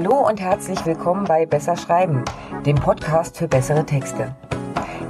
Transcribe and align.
Hallo 0.00 0.28
und 0.28 0.40
herzlich 0.40 0.86
willkommen 0.86 1.24
bei 1.24 1.44
Besser 1.44 1.76
Schreiben, 1.76 2.22
dem 2.64 2.76
Podcast 2.76 3.36
für 3.36 3.48
bessere 3.48 3.84
Texte. 3.84 4.32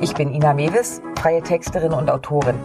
Ich 0.00 0.14
bin 0.14 0.32
Ina 0.32 0.54
Mewis, 0.54 1.03
freie 1.21 1.43
Texterin 1.43 1.93
und 1.93 2.09
Autorin. 2.09 2.59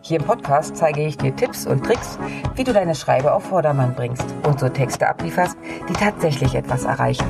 Hier 0.00 0.20
im 0.20 0.24
Podcast 0.24 0.76
zeige 0.76 1.04
ich 1.04 1.18
dir 1.18 1.34
Tipps 1.34 1.66
und 1.66 1.84
Tricks, 1.84 2.20
wie 2.54 2.62
du 2.62 2.72
deine 2.72 2.94
Schreibe 2.94 3.32
auf 3.32 3.46
Vordermann 3.46 3.96
bringst 3.96 4.26
und 4.46 4.60
so 4.60 4.68
Texte 4.68 5.08
ablieferst, 5.08 5.56
die 5.88 5.94
tatsächlich 5.94 6.54
etwas 6.54 6.84
erreichen. 6.84 7.26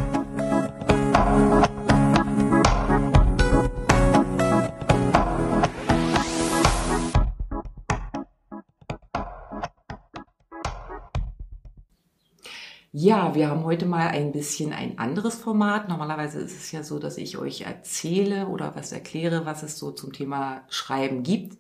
Ja, 12.99 13.35
wir 13.35 13.51
haben 13.51 13.65
heute 13.65 13.85
mal 13.85 14.09
ein 14.09 14.33
bisschen 14.33 14.73
ein 14.73 14.97
anderes 14.97 15.35
Format. 15.35 15.87
Normalerweise 15.91 16.41
ist 16.41 16.57
es 16.57 16.73
ja 16.73 16.83
so, 16.83 16.99
dass 16.99 17.19
ich 17.19 17.37
euch 17.37 17.61
erzähle 17.61 18.47
oder 18.47 18.75
was 18.75 18.91
erkläre, 18.91 19.45
was 19.45 19.63
es 19.63 19.79
so 19.79 19.91
zum 19.91 20.15
Thema 20.15 20.63
Schreiben 20.71 21.23
gibt. 21.23 21.59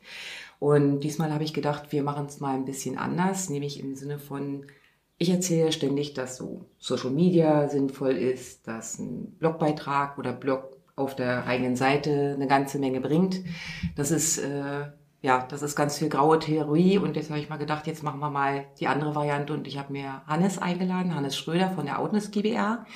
Und 0.61 1.01
diesmal 1.01 1.35
habe 1.35 1.45
ich 1.45 1.53
gedacht, 1.53 1.93
wir 1.93 2.03
machen 2.03 2.25
es 2.25 2.41
mal 2.41 2.55
ein 2.55 2.65
bisschen 2.65 2.97
anders, 2.97 3.51
nämlich 3.51 3.79
im 3.81 3.97
Sinne 3.97 4.19
von, 4.19 4.65
ich 5.19 5.29
erzähle 5.29 5.73
ständig, 5.73 6.15
dass 6.15 6.39
so 6.39 6.65
Social 6.79 7.11
Media 7.11 7.69
sinnvoll 7.69 8.17
ist, 8.17 8.67
dass 8.67 8.99
ein 8.99 9.37
Blogbeitrag 9.39 10.17
oder 10.17 10.33
Blog 10.33 10.79
auf 10.95 11.17
der 11.17 11.47
eigenen 11.47 11.77
Seite 11.77 12.33
eine 12.35 12.47
ganze 12.47 12.79
Menge 12.79 13.03
bringt. 13.03 13.43
Das 13.95 14.11
ist 14.11 14.39
äh, 14.39 14.87
ja, 15.27 15.45
das 15.49 15.63
ist 15.63 15.75
ganz 15.75 15.99
viel 15.99 16.09
graue 16.09 16.39
Theorie 16.39 16.99
und 16.99 17.17
jetzt 17.17 17.31
habe 17.31 17.41
ich 17.41 17.49
mal 17.49 17.57
gedacht, 17.57 17.89
jetzt 17.89 18.05
machen 18.05 18.21
wir 18.21 18.31
mal 18.31 18.65
die 18.79 18.87
andere 18.87 19.17
Variante 19.17 19.53
und 19.53 19.67
ich 19.67 19.77
habe 19.77 19.93
mir 19.93 20.23
Hannes 20.29 20.59
eingeladen, 20.59 21.17
Hannes 21.17 21.37
Schröder 21.37 21.71
von 21.71 21.85
der 21.85 21.99
Outness 21.99 22.31
GBR. 22.31 22.87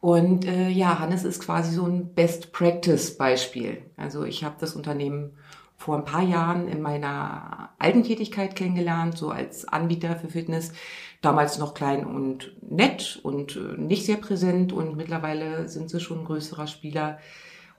Und 0.00 0.44
äh, 0.44 0.68
ja, 0.68 1.00
Hannes 1.00 1.24
ist 1.24 1.42
quasi 1.42 1.74
so 1.74 1.84
ein 1.84 2.14
Best 2.14 2.52
Practice 2.52 3.16
Beispiel. 3.16 3.82
Also 3.96 4.22
ich 4.22 4.44
habe 4.44 4.54
das 4.60 4.76
Unternehmen 4.76 5.36
vor 5.76 5.96
ein 5.96 6.04
paar 6.04 6.22
Jahren 6.22 6.68
in 6.68 6.80
meiner 6.80 7.70
alten 7.80 8.04
Tätigkeit 8.04 8.54
kennengelernt, 8.54 9.18
so 9.18 9.30
als 9.30 9.66
Anbieter 9.66 10.14
für 10.14 10.28
Fitness. 10.28 10.70
Damals 11.22 11.58
noch 11.58 11.74
klein 11.74 12.06
und 12.06 12.52
nett 12.62 13.18
und 13.24 13.56
äh, 13.56 13.80
nicht 13.80 14.06
sehr 14.06 14.18
präsent 14.18 14.72
und 14.72 14.96
mittlerweile 14.96 15.68
sind 15.68 15.90
sie 15.90 15.98
schon 15.98 16.20
ein 16.20 16.24
größerer 16.24 16.68
Spieler 16.68 17.18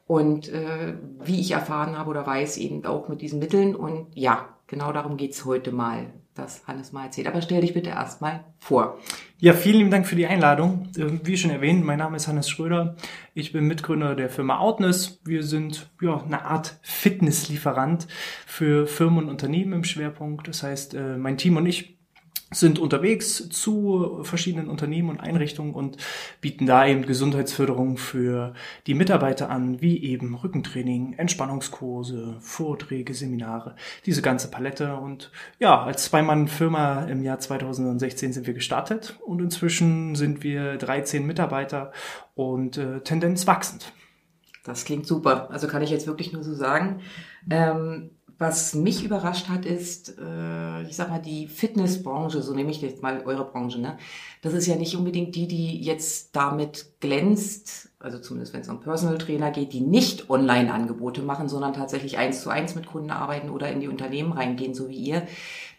und 0.08 0.50
äh, 0.50 0.94
wie 1.20 1.40
ich 1.40 1.52
erfahren 1.52 1.98
habe 1.98 2.10
oder 2.10 2.26
weiß, 2.26 2.58
eben 2.58 2.86
auch 2.86 3.10
mit 3.10 3.22
diesen 3.22 3.40
Mitteln. 3.40 3.76
Und 3.76 4.08
ja, 4.14 4.50
genau 4.68 4.92
darum 4.92 5.18
geht's 5.18 5.46
heute 5.46 5.72
mal, 5.72 6.08
dass 6.36 6.68
Hannes 6.68 6.92
mal 6.92 7.06
erzählt. 7.06 7.28
Aber 7.28 7.42
stell 7.42 7.62
dich 7.62 7.74
bitte 7.74 7.90
erstmal 7.90 8.44
vor. 8.60 9.00
Ja, 9.40 9.54
vielen 9.54 9.78
lieben 9.78 9.92
Dank 9.92 10.06
für 10.06 10.16
die 10.16 10.28
Einladung. 10.28 10.90
Ähm, 10.98 11.22
wie 11.24 11.38
schon 11.38 11.50
erwähnt, 11.50 11.84
mein 11.84 11.98
Name 11.98 12.18
ist 12.18 12.28
Hannes 12.28 12.50
Schröder. 12.50 12.96
Ich 13.34 13.52
bin 13.52 13.66
Mitgründer 13.66 14.16
der 14.16 14.30
Firma 14.30 14.60
Outness. 14.60 15.22
Wir 15.26 15.44
sind 15.44 15.90
ja 16.02 16.22
eine 16.22 16.46
Art 16.46 16.78
Fitnesslieferant 16.84 18.08
für 18.46 18.86
Firmen 18.86 19.24
und 19.24 19.30
Unternehmen 19.30 19.74
im 19.74 19.84
Schwerpunkt. 19.84 20.48
Das 20.48 20.62
heißt, 20.62 20.94
äh, 20.94 21.18
mein 21.18 21.38
Team 21.38 21.58
und 21.58 21.66
ich 21.66 21.95
sind 22.52 22.78
unterwegs 22.78 23.50
zu 23.50 24.20
verschiedenen 24.22 24.70
Unternehmen 24.70 25.10
und 25.10 25.20
Einrichtungen 25.20 25.74
und 25.74 25.98
bieten 26.42 26.68
da 26.68 26.86
eben 26.86 27.06
Gesundheitsförderung 27.06 27.98
für 27.98 28.54
die 28.86 28.94
Mitarbeiter 28.94 29.50
an, 29.50 29.82
wie 29.82 30.04
eben 30.04 30.36
Rückentraining, 30.36 31.14
Entspannungskurse, 31.14 32.38
Vorträge, 32.40 33.14
Seminare, 33.16 33.76
diese 34.06 34.22
ganze 34.22 34.52
Palette. 34.52 34.96
Und 34.96 35.32
ja, 35.60 35.84
als 35.84 36.06
Zweimann-Firma 36.06 37.06
im 37.06 37.24
Jahr 37.24 37.40
2016 37.40 38.34
sind 38.34 38.46
wir 38.46 38.54
gestartet 38.54 39.18
und 39.26 39.42
inzwischen 39.42 40.14
sind 40.16 40.44
wir 40.44 40.78
13 40.78 41.26
Mitarbeiter 41.26 41.92
und 42.36 42.78
äh, 42.78 43.02
Tendenz 43.02 43.48
wachsend. 43.48 43.92
Das 44.64 44.86
klingt 44.86 45.08
super. 45.08 45.50
Also 45.52 45.68
kann 45.68 45.82
ich 45.82 45.90
jetzt 45.90 46.08
wirklich 46.08 46.32
nur 46.32 46.44
so 46.44 46.54
sagen. 46.54 47.02
Ähm 47.50 48.12
was 48.38 48.76
mich 48.76 49.04
überrascht 49.04 49.48
hat, 49.48 49.66
ist, 49.66 50.18
äh, 50.20 50.82
ich 50.84 50.96
sag 50.96 51.10
mal, 51.10 51.22
die 51.22 51.48
Fitnessbranche, 51.48 52.42
so 52.42 52.54
nehme 52.54 52.72
ich 52.72 52.82
jetzt 52.82 53.02
mal 53.02 53.24
eure 53.26 53.46
Branche, 53.46 53.80
ne? 53.80 53.98
Das 54.42 54.54
ist 54.54 54.68
ja 54.68 54.76
nicht 54.76 54.96
unbedingt 54.96 55.36
die, 55.36 55.48
die 55.48 55.82
jetzt 55.82 56.36
damit 56.36 57.00
glänzt, 57.00 57.90
also 58.00 58.20
zumindest 58.20 58.54
wenn 58.54 58.62
es 58.62 58.70
um 58.70 58.82
Personal 58.82 59.18
Trainer 59.18 59.52
geht, 59.52 59.74
die 59.74 59.82
nicht 59.82 60.30
Online-Angebote 60.30 61.22
machen, 61.22 61.48
sondern 61.48 61.74
tatsächlich 61.74 62.18
eins 62.18 62.42
zu 62.42 62.50
eins 62.50 62.76
mit 62.76 62.88
Kunden 62.88 63.12
arbeiten 63.12 63.50
oder 63.50 63.72
in 63.72 63.80
die 63.80 63.88
Unternehmen 63.88 64.34
reingehen, 64.34 64.74
so 64.74 64.90
wie 64.90 64.98
ihr, 64.98 65.26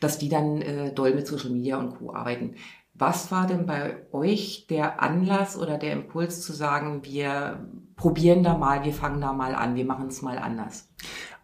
dass 0.01 0.19
die 0.19 0.29
dann 0.29 0.63
äh, 0.63 0.93
doll 0.93 1.15
mit 1.15 1.27
Social 1.27 1.51
Media 1.51 1.77
und 1.77 1.99
Co. 1.99 2.15
arbeiten. 2.15 2.55
Was 2.95 3.31
war 3.31 3.47
denn 3.47 3.67
bei 3.67 4.07
euch 4.13 4.67
der 4.71 5.03
Anlass 5.03 5.59
oder 5.59 5.77
der 5.77 5.93
Impuls 5.93 6.41
zu 6.41 6.55
sagen, 6.55 7.05
wir 7.05 7.69
probieren 7.95 8.43
da 8.43 8.57
mal, 8.57 8.85
wir 8.85 8.95
fangen 8.95 9.21
da 9.21 9.35
mal 9.35 9.55
an, 9.55 9.75
wir 9.75 9.85
machen 9.85 10.07
es 10.07 10.23
mal 10.23 10.39
anders? 10.39 10.89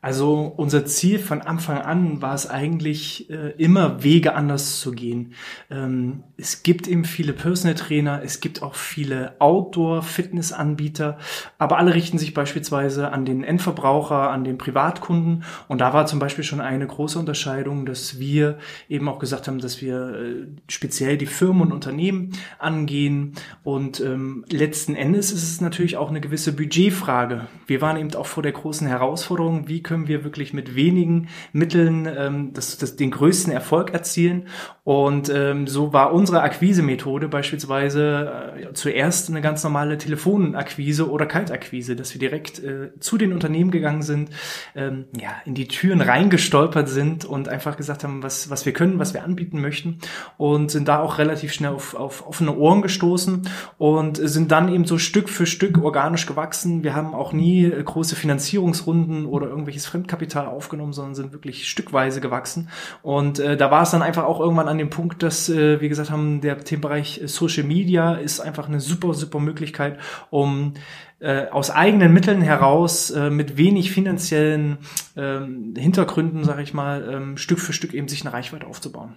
Also 0.03 0.53
unser 0.57 0.85
Ziel 0.85 1.21
von 1.21 1.43
Anfang 1.43 1.79
an 1.79 2.21
war 2.21 2.35
es 2.35 2.51
eigentlich 2.51 3.31
äh, 3.31 3.53
immer 3.57 4.03
Wege 4.03 4.35
anders 4.35 4.81
zu 4.81 4.91
gehen. 4.91 5.35
Ähm, 5.71 6.25
es 6.37 6.65
gibt 6.65 6.89
eben 6.89 7.05
viele 7.05 7.33
Personal 7.33 7.77
Trainer, 7.77 8.21
es 8.25 8.41
gibt 8.41 8.63
auch 8.63 8.75
viele 8.75 9.37
Outdoor-Fitness-Anbieter, 9.39 11.19
aber 11.57 11.79
alle 11.79 11.95
richten 11.95 12.19
sich 12.19 12.35
beispielsweise 12.35 13.13
an 13.13 13.25
den 13.25 13.45
Endverbraucher, 13.45 14.29
an 14.31 14.43
den 14.43 14.59
Privatkunden. 14.59 15.45
Und 15.69 15.81
da 15.81 15.93
war 15.93 16.07
zum 16.07 16.19
Beispiel 16.19 16.43
schon 16.43 16.61
eine 16.61 16.89
große 16.89 17.21
Unterscheidung, 17.21 17.87
dass 17.87 18.19
wir 18.19 18.59
eben 18.89 19.09
auch 19.09 19.21
gesagt 19.21 19.47
haben, 19.47 19.61
dass 19.61 19.81
wir 19.81 20.15
äh, 20.15 20.47
speziell 20.67 21.17
die 21.17 21.27
Firmen 21.27 21.63
und 21.63 21.73
Unternehmen 21.73 22.33
angehen. 22.59 23.35
Und 23.63 24.01
ähm, 24.01 24.45
letzten 24.51 24.97
Endes 24.97 25.31
ist 25.31 25.45
es 25.45 25.61
natürlich 25.61 25.97
auch 25.97 26.11
eine 26.11 26.21
gewisse 26.21 26.53
Budgetfrage. 26.53 27.47
Wir 27.69 27.81
waren 27.81 27.97
eben 27.97 28.13
auch 28.17 28.27
vor 28.27 28.43
der 28.43 28.51
großen 28.51 28.89
Herausforderung, 28.89 29.69
wie 29.69 29.81
können 29.81 29.92
wir 30.09 30.25
wirklich 30.25 30.53
mit 30.53 30.75
wenigen 30.75 31.29
Mitteln 31.53 32.07
ähm, 32.07 32.53
das, 32.53 32.79
das, 32.79 32.97
den 32.97 33.11
größten 33.11 33.53
Erfolg 33.53 33.93
erzielen. 33.93 34.49
Und 34.85 35.29
ähm, 35.29 35.67
so 35.67 35.93
war 35.93 36.13
unsere 36.13 36.43
Akquise-Methode 36.43 37.29
beispielsweise 37.29 38.55
äh, 38.57 38.73
zuerst 38.73 39.29
eine 39.29 39.41
ganz 39.41 39.63
normale 39.65 39.99
Telefonakquise 39.99 41.11
oder 41.11 41.27
Kaltakquise, 41.27 41.97
dass 41.97 42.15
wir 42.15 42.21
direkt 42.21 42.63
äh, 42.63 42.91
zu 43.01 43.19
den 43.19 43.33
Unternehmen 43.33 43.71
gegangen 43.71 44.03
sind, 44.03 44.31
ähm, 44.75 45.07
ja, 45.19 45.31
in 45.45 45.55
die 45.55 45.69
Türen 45.69 46.01
reingestolpert 46.01 46.89
sind 46.89 47.25
und 47.25 47.49
einfach 47.49 47.77
gesagt 47.77 48.05
haben, 48.05 48.23
was, 48.23 48.51
was 48.51 48.65
wir 48.65 48.73
können, 48.73 48.99
was 48.99 49.15
wir 49.15 49.25
anbieten 49.25 49.61
möchten 49.61 49.99
und 50.37 50.71
sind 50.71 50.89
da 50.89 51.01
auch 51.01 51.19
relativ 51.19 51.53
schnell 51.53 51.73
auf, 51.73 51.95
auf 51.95 52.27
offene 52.27 52.57
Ohren 52.57 52.83
gestoßen 52.83 53.49
und 53.79 54.17
sind 54.17 54.53
dann 54.53 54.73
eben 54.73 54.85
so 54.85 54.99
Stück 54.99 55.29
für 55.29 55.47
Stück 55.47 55.83
organisch 55.83 56.27
gewachsen. 56.27 56.83
Wir 56.83 56.95
haben 56.95 57.15
auch 57.15 57.33
nie 57.33 57.65
äh, 57.65 57.83
große 57.83 58.17
Finanzierungsrunden 58.17 59.27
oder 59.27 59.47
irgendwelche 59.47 59.73
wirkliches 59.73 59.87
Fremdkapital 59.87 60.47
aufgenommen, 60.47 60.93
sondern 60.93 61.15
sind 61.15 61.33
wirklich 61.33 61.69
stückweise 61.69 62.21
gewachsen. 62.21 62.69
Und 63.03 63.39
äh, 63.39 63.57
da 63.57 63.71
war 63.71 63.83
es 63.83 63.91
dann 63.91 64.03
einfach 64.03 64.25
auch 64.25 64.41
irgendwann 64.41 64.69
an 64.73 64.79
dem 64.79 64.91
Punkt, 64.91 65.23
dass 65.23 65.49
äh, 65.49 65.81
wir 65.81 65.89
gesagt 65.89 66.11
haben, 66.11 66.41
der 66.41 66.59
Themenbereich 66.59 67.21
Social 67.27 67.63
Media 67.63 68.15
ist 68.15 68.41
einfach 68.41 68.69
eine 68.69 68.81
super, 68.81 69.15
super 69.15 69.39
Möglichkeit, 69.39 69.99
um 70.31 70.75
äh, 71.21 71.47
aus 71.49 71.71
eigenen 71.71 72.13
Mitteln 72.13 72.43
heraus 72.43 73.11
äh, 73.11 73.31
mit 73.31 73.57
wenig 73.57 73.93
finanziellen 73.93 74.79
ähm, 75.17 75.75
Hintergründen, 75.77 76.43
sage 76.43 76.63
ich 76.63 76.75
mal, 76.75 77.09
ähm, 77.09 77.37
Stück 77.37 77.61
für 77.61 77.73
Stück 77.73 77.95
eben 77.95 78.09
sich 78.09 78.23
eine 78.23 78.33
Reichweite 78.33 78.67
aufzubauen. 78.67 79.15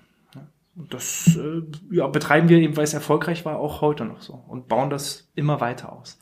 Und 0.76 0.94
das 0.94 1.38
äh, 1.38 1.62
ja, 1.90 2.08
betreiben 2.08 2.50
wir 2.50 2.58
eben, 2.58 2.76
weil 2.76 2.84
es 2.84 2.94
erfolgreich 2.94 3.46
war, 3.46 3.58
auch 3.58 3.82
heute 3.82 4.04
noch 4.06 4.22
so 4.22 4.34
und 4.34 4.68
bauen 4.68 4.90
das 4.90 5.32
immer 5.34 5.62
weiter 5.62 5.94
aus. 5.94 6.20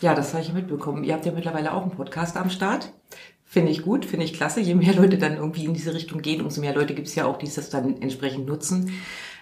Ja, 0.00 0.14
das 0.14 0.32
habe 0.32 0.42
ich 0.42 0.52
mitbekommen. 0.52 1.04
Ihr 1.04 1.14
habt 1.14 1.26
ja 1.26 1.32
mittlerweile 1.32 1.72
auch 1.72 1.82
einen 1.82 1.92
Podcast 1.92 2.36
am 2.36 2.50
Start. 2.50 2.92
Finde 3.52 3.70
ich 3.70 3.82
gut, 3.82 4.06
finde 4.06 4.24
ich 4.24 4.32
klasse. 4.32 4.62
Je 4.62 4.74
mehr 4.74 4.94
Leute 4.94 5.18
dann 5.18 5.36
irgendwie 5.36 5.66
in 5.66 5.74
diese 5.74 5.92
Richtung 5.92 6.22
gehen, 6.22 6.40
umso 6.40 6.62
mehr 6.62 6.74
Leute 6.74 6.94
gibt 6.94 7.08
es 7.08 7.14
ja 7.14 7.26
auch, 7.26 7.36
die 7.36 7.44
das 7.44 7.68
dann 7.68 8.00
entsprechend 8.00 8.46
nutzen. 8.46 8.94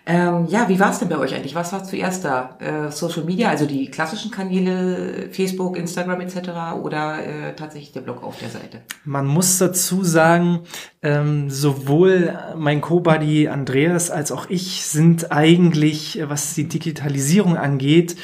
Ähm, 0.06 0.46
ja, 0.48 0.68
wie 0.68 0.80
war 0.80 0.90
es 0.90 0.98
denn 0.98 1.08
bei 1.08 1.18
euch 1.18 1.34
eigentlich? 1.34 1.54
Was 1.54 1.72
war 1.72 1.84
zuerst 1.84 2.24
da? 2.24 2.56
Äh, 2.58 2.90
Social 2.90 3.24
Media, 3.24 3.48
also 3.48 3.66
die 3.66 3.90
klassischen 3.90 4.30
Kanäle, 4.30 5.28
Facebook, 5.30 5.76
Instagram 5.76 6.20
etc. 6.22 6.50
oder 6.82 7.24
äh, 7.24 7.54
tatsächlich 7.54 7.92
der 7.92 8.00
Blog 8.00 8.22
auf 8.22 8.38
der 8.38 8.48
Seite? 8.48 8.80
Man 9.04 9.26
muss 9.26 9.58
dazu 9.58 10.02
sagen, 10.02 10.60
ähm, 11.02 11.50
sowohl 11.50 12.38
mein 12.56 12.80
Co-Buddy 12.80 13.48
Andreas 13.48 14.10
als 14.10 14.32
auch 14.32 14.48
ich 14.48 14.86
sind 14.86 15.32
eigentlich, 15.32 16.20
was 16.24 16.54
die 16.54 16.68
Digitalisierung 16.68 17.56
angeht, 17.56 18.16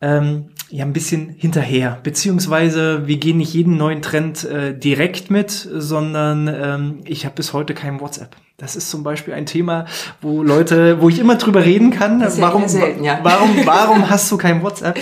ähm, 0.00 0.46
ja 0.70 0.84
ein 0.84 0.92
bisschen 0.92 1.30
hinterher, 1.30 1.98
beziehungsweise 2.02 3.06
wir 3.06 3.16
gehen 3.16 3.38
nicht 3.38 3.54
jeden 3.54 3.76
neuen 3.76 4.02
Trend 4.02 4.44
äh, 4.44 4.76
direkt 4.76 5.30
mit, 5.30 5.50
sondern 5.50 6.48
ähm, 6.48 7.00
ich 7.04 7.24
habe 7.24 7.36
bis 7.36 7.52
heute 7.52 7.74
kein 7.74 8.00
WhatsApp. 8.00 8.36
Das 8.60 8.74
ist 8.74 8.90
zum 8.90 9.04
Beispiel 9.04 9.34
ein 9.34 9.46
Thema, 9.46 9.86
wo 10.20 10.42
Leute, 10.42 11.00
wo 11.00 11.08
ich 11.08 11.20
immer 11.20 11.36
drüber 11.36 11.64
reden 11.64 11.92
kann. 11.92 12.20
warum, 12.40 12.66
selten, 12.66 13.04
ja. 13.04 13.20
warum, 13.22 13.50
warum 13.64 14.10
hast 14.10 14.32
du 14.32 14.36
kein 14.36 14.64
WhatsApp? 14.64 14.98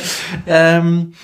Ähm, 0.46 1.14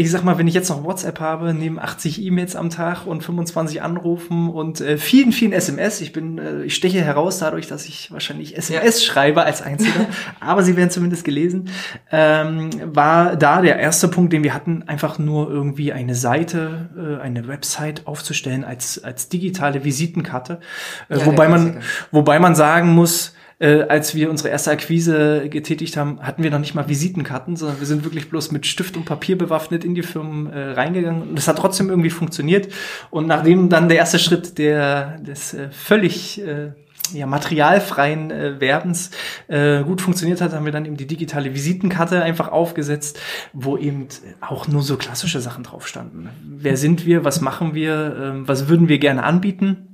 ich 0.00 0.10
sag 0.10 0.24
mal, 0.24 0.38
wenn 0.38 0.48
ich 0.48 0.54
jetzt 0.54 0.70
noch 0.70 0.82
WhatsApp 0.82 1.20
habe, 1.20 1.52
neben 1.52 1.78
80 1.78 2.22
E-Mails 2.22 2.56
am 2.56 2.70
Tag 2.70 3.06
und 3.06 3.22
25 3.22 3.82
Anrufen 3.82 4.48
und 4.48 4.80
äh, 4.80 4.96
vielen, 4.96 5.30
vielen 5.30 5.52
SMS, 5.52 6.00
ich 6.00 6.14
bin, 6.14 6.38
äh, 6.38 6.62
ich 6.62 6.74
steche 6.74 7.02
heraus 7.02 7.38
dadurch, 7.40 7.66
dass 7.66 7.84
ich 7.84 8.10
wahrscheinlich 8.10 8.56
SMS 8.56 9.06
ja. 9.06 9.12
schreibe 9.12 9.42
als 9.42 9.60
Einziger, 9.60 10.06
aber 10.40 10.62
sie 10.62 10.74
werden 10.78 10.88
zumindest 10.88 11.22
gelesen, 11.22 11.68
ähm, 12.10 12.70
war 12.82 13.36
da 13.36 13.60
der 13.60 13.78
erste 13.78 14.08
Punkt, 14.08 14.32
den 14.32 14.42
wir 14.42 14.54
hatten, 14.54 14.84
einfach 14.86 15.18
nur 15.18 15.50
irgendwie 15.50 15.92
eine 15.92 16.14
Seite, 16.14 16.88
äh, 16.96 17.22
eine 17.22 17.46
Website 17.46 18.06
aufzustellen 18.06 18.64
als, 18.64 19.04
als 19.04 19.28
digitale 19.28 19.84
Visitenkarte, 19.84 20.60
äh, 21.10 21.18
ja, 21.18 21.26
wobei 21.26 21.46
man, 21.46 21.82
wobei 22.10 22.38
man 22.38 22.54
sagen 22.54 22.94
muss, 22.94 23.34
äh, 23.60 23.82
als 23.82 24.14
wir 24.14 24.30
unsere 24.30 24.48
erste 24.48 24.70
Akquise 24.70 25.48
getätigt 25.48 25.96
haben, 25.96 26.20
hatten 26.22 26.42
wir 26.42 26.50
noch 26.50 26.58
nicht 26.58 26.74
mal 26.74 26.88
Visitenkarten, 26.88 27.56
sondern 27.56 27.78
wir 27.78 27.86
sind 27.86 28.04
wirklich 28.04 28.30
bloß 28.30 28.52
mit 28.52 28.66
Stift 28.66 28.96
und 28.96 29.04
Papier 29.04 29.36
bewaffnet 29.36 29.84
in 29.84 29.94
die 29.94 30.02
Firmen 30.02 30.50
äh, 30.50 30.70
reingegangen. 30.70 31.22
Und 31.22 31.38
es 31.38 31.46
hat 31.46 31.58
trotzdem 31.58 31.90
irgendwie 31.90 32.10
funktioniert. 32.10 32.72
Und 33.10 33.26
nachdem 33.26 33.68
dann 33.68 33.88
der 33.88 33.98
erste 33.98 34.18
Schritt 34.18 34.58
der, 34.58 35.18
des 35.18 35.52
äh, 35.52 35.68
völlig 35.70 36.40
äh, 36.40 36.72
ja, 37.12 37.26
materialfreien 37.26 38.30
äh, 38.30 38.60
Werbens 38.60 39.10
äh, 39.48 39.82
gut 39.82 40.00
funktioniert 40.00 40.40
hat, 40.40 40.54
haben 40.54 40.64
wir 40.64 40.72
dann 40.72 40.86
eben 40.86 40.96
die 40.96 41.06
digitale 41.06 41.54
Visitenkarte 41.54 42.22
einfach 42.22 42.48
aufgesetzt, 42.48 43.20
wo 43.52 43.76
eben 43.76 44.08
auch 44.40 44.68
nur 44.68 44.82
so 44.82 44.96
klassische 44.96 45.40
Sachen 45.40 45.64
drauf 45.64 45.86
standen. 45.86 46.30
Wer 46.42 46.76
sind 46.78 47.04
wir? 47.04 47.24
Was 47.24 47.40
machen 47.40 47.74
wir? 47.74 48.16
Ähm, 48.18 48.48
was 48.48 48.68
würden 48.68 48.88
wir 48.88 48.98
gerne 48.98 49.22
anbieten? 49.22 49.89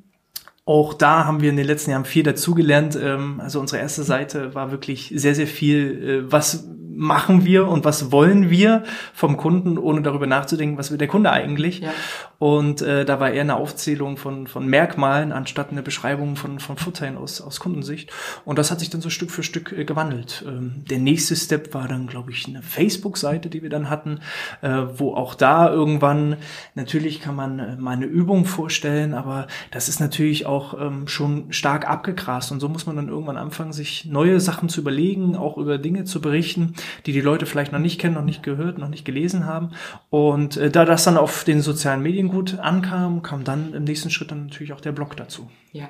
Auch 0.66 0.94
da 0.94 1.24
haben 1.24 1.40
wir 1.40 1.48
in 1.48 1.56
den 1.56 1.66
letzten 1.66 1.92
Jahren 1.92 2.04
viel 2.04 2.24
dazugelernt. 2.24 2.98
Ähm, 3.00 3.40
also 3.40 3.60
unsere 3.60 3.80
erste 3.80 4.02
Seite 4.02 4.54
war 4.54 4.72
wirklich 4.72 5.12
sehr, 5.14 5.34
sehr 5.34 5.46
viel, 5.46 6.26
äh, 6.26 6.32
was 6.32 6.68
machen 6.96 7.44
wir 7.44 7.68
und 7.68 7.84
was 7.84 8.10
wollen 8.10 8.50
wir 8.50 8.82
vom 9.14 9.36
Kunden, 9.36 9.78
ohne 9.78 10.02
darüber 10.02 10.26
nachzudenken, 10.26 10.76
was 10.76 10.90
will 10.90 10.98
der 10.98 11.08
Kunde 11.08 11.30
eigentlich. 11.30 11.80
Ja. 11.80 11.90
Und 12.38 12.82
äh, 12.82 13.04
da 13.04 13.20
war 13.20 13.30
eher 13.30 13.42
eine 13.42 13.56
Aufzählung 13.56 14.16
von, 14.16 14.46
von 14.46 14.66
Merkmalen 14.66 15.32
anstatt 15.32 15.70
eine 15.70 15.82
Beschreibung 15.82 16.36
von, 16.36 16.58
von 16.58 16.76
Vorteilen 16.76 17.16
aus, 17.16 17.40
aus 17.40 17.60
Kundensicht. 17.60 18.12
Und 18.44 18.58
das 18.58 18.70
hat 18.70 18.80
sich 18.80 18.90
dann 18.90 19.00
so 19.00 19.10
Stück 19.10 19.30
für 19.30 19.42
Stück 19.42 19.72
äh, 19.72 19.84
gewandelt. 19.84 20.44
Ähm, 20.46 20.84
der 20.88 20.98
nächste 20.98 21.36
Step 21.36 21.72
war 21.74 21.88
dann, 21.88 22.06
glaube 22.06 22.30
ich, 22.30 22.46
eine 22.46 22.62
Facebook-Seite, 22.62 23.48
die 23.48 23.62
wir 23.62 23.70
dann 23.70 23.88
hatten, 23.88 24.20
äh, 24.60 24.82
wo 24.94 25.14
auch 25.14 25.34
da 25.34 25.70
irgendwann, 25.70 26.36
natürlich 26.74 27.20
kann 27.20 27.36
man 27.36 27.58
äh, 27.58 27.76
mal 27.76 27.92
eine 27.92 28.06
Übung 28.06 28.44
vorstellen, 28.44 29.14
aber 29.14 29.46
das 29.70 29.88
ist 29.88 30.00
natürlich 30.00 30.46
auch 30.46 30.78
ähm, 30.78 31.08
schon 31.08 31.52
stark 31.52 31.88
abgegrast. 31.88 32.52
Und 32.52 32.60
so 32.60 32.68
muss 32.68 32.86
man 32.86 32.96
dann 32.96 33.08
irgendwann 33.08 33.38
anfangen, 33.38 33.72
sich 33.72 34.04
neue 34.04 34.40
Sachen 34.40 34.68
zu 34.68 34.80
überlegen, 34.80 35.36
auch 35.36 35.56
über 35.56 35.78
Dinge 35.78 36.04
zu 36.04 36.20
berichten, 36.20 36.74
die 37.06 37.12
die 37.12 37.20
Leute 37.20 37.46
vielleicht 37.46 37.72
noch 37.72 37.78
nicht 37.78 38.00
kennen, 38.00 38.14
noch 38.14 38.24
nicht 38.24 38.42
gehört, 38.42 38.78
noch 38.78 38.88
nicht 38.88 39.04
gelesen 39.04 39.46
haben. 39.46 39.70
Und 40.10 40.56
äh, 40.56 40.70
da 40.70 40.84
das 40.84 41.04
dann 41.04 41.16
auf 41.16 41.44
den 41.44 41.62
sozialen 41.62 42.02
Medien 42.02 42.25
gut 42.28 42.58
ankam, 42.58 43.22
kam 43.22 43.44
dann 43.44 43.74
im 43.74 43.84
nächsten 43.84 44.10
Schritt 44.10 44.30
dann 44.30 44.46
natürlich 44.46 44.72
auch 44.72 44.80
der 44.80 44.92
Blog 44.92 45.16
dazu. 45.16 45.50
Ja. 45.72 45.88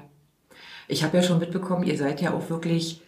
Ich 0.88 1.02
habe 1.02 1.16
ja 1.16 1.22
schon 1.22 1.38
mitbekommen, 1.38 1.84
ihr 1.84 1.98
seid 1.98 2.20
ja 2.20 2.32
auch 2.32 2.48
wirklich 2.48 3.02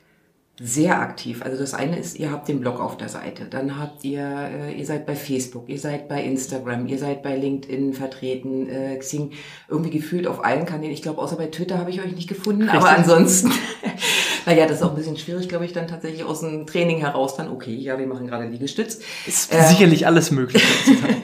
sehr 0.61 1.01
aktiv. 1.01 1.43
Also 1.43 1.57
das 1.57 1.73
eine 1.73 1.99
ist, 1.99 2.19
ihr 2.19 2.33
habt 2.33 2.49
den 2.49 2.61
Blog 2.61 2.81
auf 2.81 2.97
der 2.97 3.09
Seite, 3.09 3.45
dann 3.45 3.79
habt 3.79 4.05
ihr, 4.05 4.25
äh, 4.25 4.73
ihr 4.73 4.85
seid 4.85 5.07
bei 5.07 5.15
Facebook, 5.15 5.69
ihr 5.69 5.79
seid 5.79 6.09
bei 6.09 6.23
Instagram, 6.23 6.89
ihr 6.89 6.99
seid 6.99 7.23
bei 7.23 7.37
LinkedIn 7.37 7.95
vertreten, 7.95 8.69
äh, 8.69 8.97
Xing, 8.97 9.33
irgendwie 9.69 9.91
gefühlt 9.91 10.27
auf 10.27 10.45
allen 10.45 10.67
Kanälen. 10.67 10.93
Ich 10.93 11.03
glaube, 11.03 11.23
außer 11.23 11.37
bei 11.37 11.47
Twitter 11.47 11.79
habe 11.79 11.91
ich 11.91 12.01
euch 12.03 12.13
nicht 12.13 12.29
gefunden, 12.29 12.63
Richtig. 12.63 12.81
aber 12.81 12.91
ansonsten, 12.91 13.53
naja, 14.47 14.67
das 14.67 14.79
ist 14.79 14.83
auch 14.83 14.91
ein 14.91 14.97
bisschen 14.97 15.17
schwierig, 15.17 15.49
glaube 15.49 15.65
ich, 15.65 15.73
dann 15.73 15.89
tatsächlich 15.89 16.25
aus 16.25 16.41
dem 16.41 16.67
Training 16.67 16.99
heraus 16.99 17.37
dann, 17.37 17.49
okay, 17.49 17.75
ja, 17.75 17.99
wir 17.99 18.07
machen 18.07 18.27
gerade 18.27 18.47
Liegestütz. 18.47 19.01
Ist 19.27 19.53
äh, 19.53 19.63
sicherlich 19.63 20.07
alles 20.07 20.31
möglich. 20.31 20.63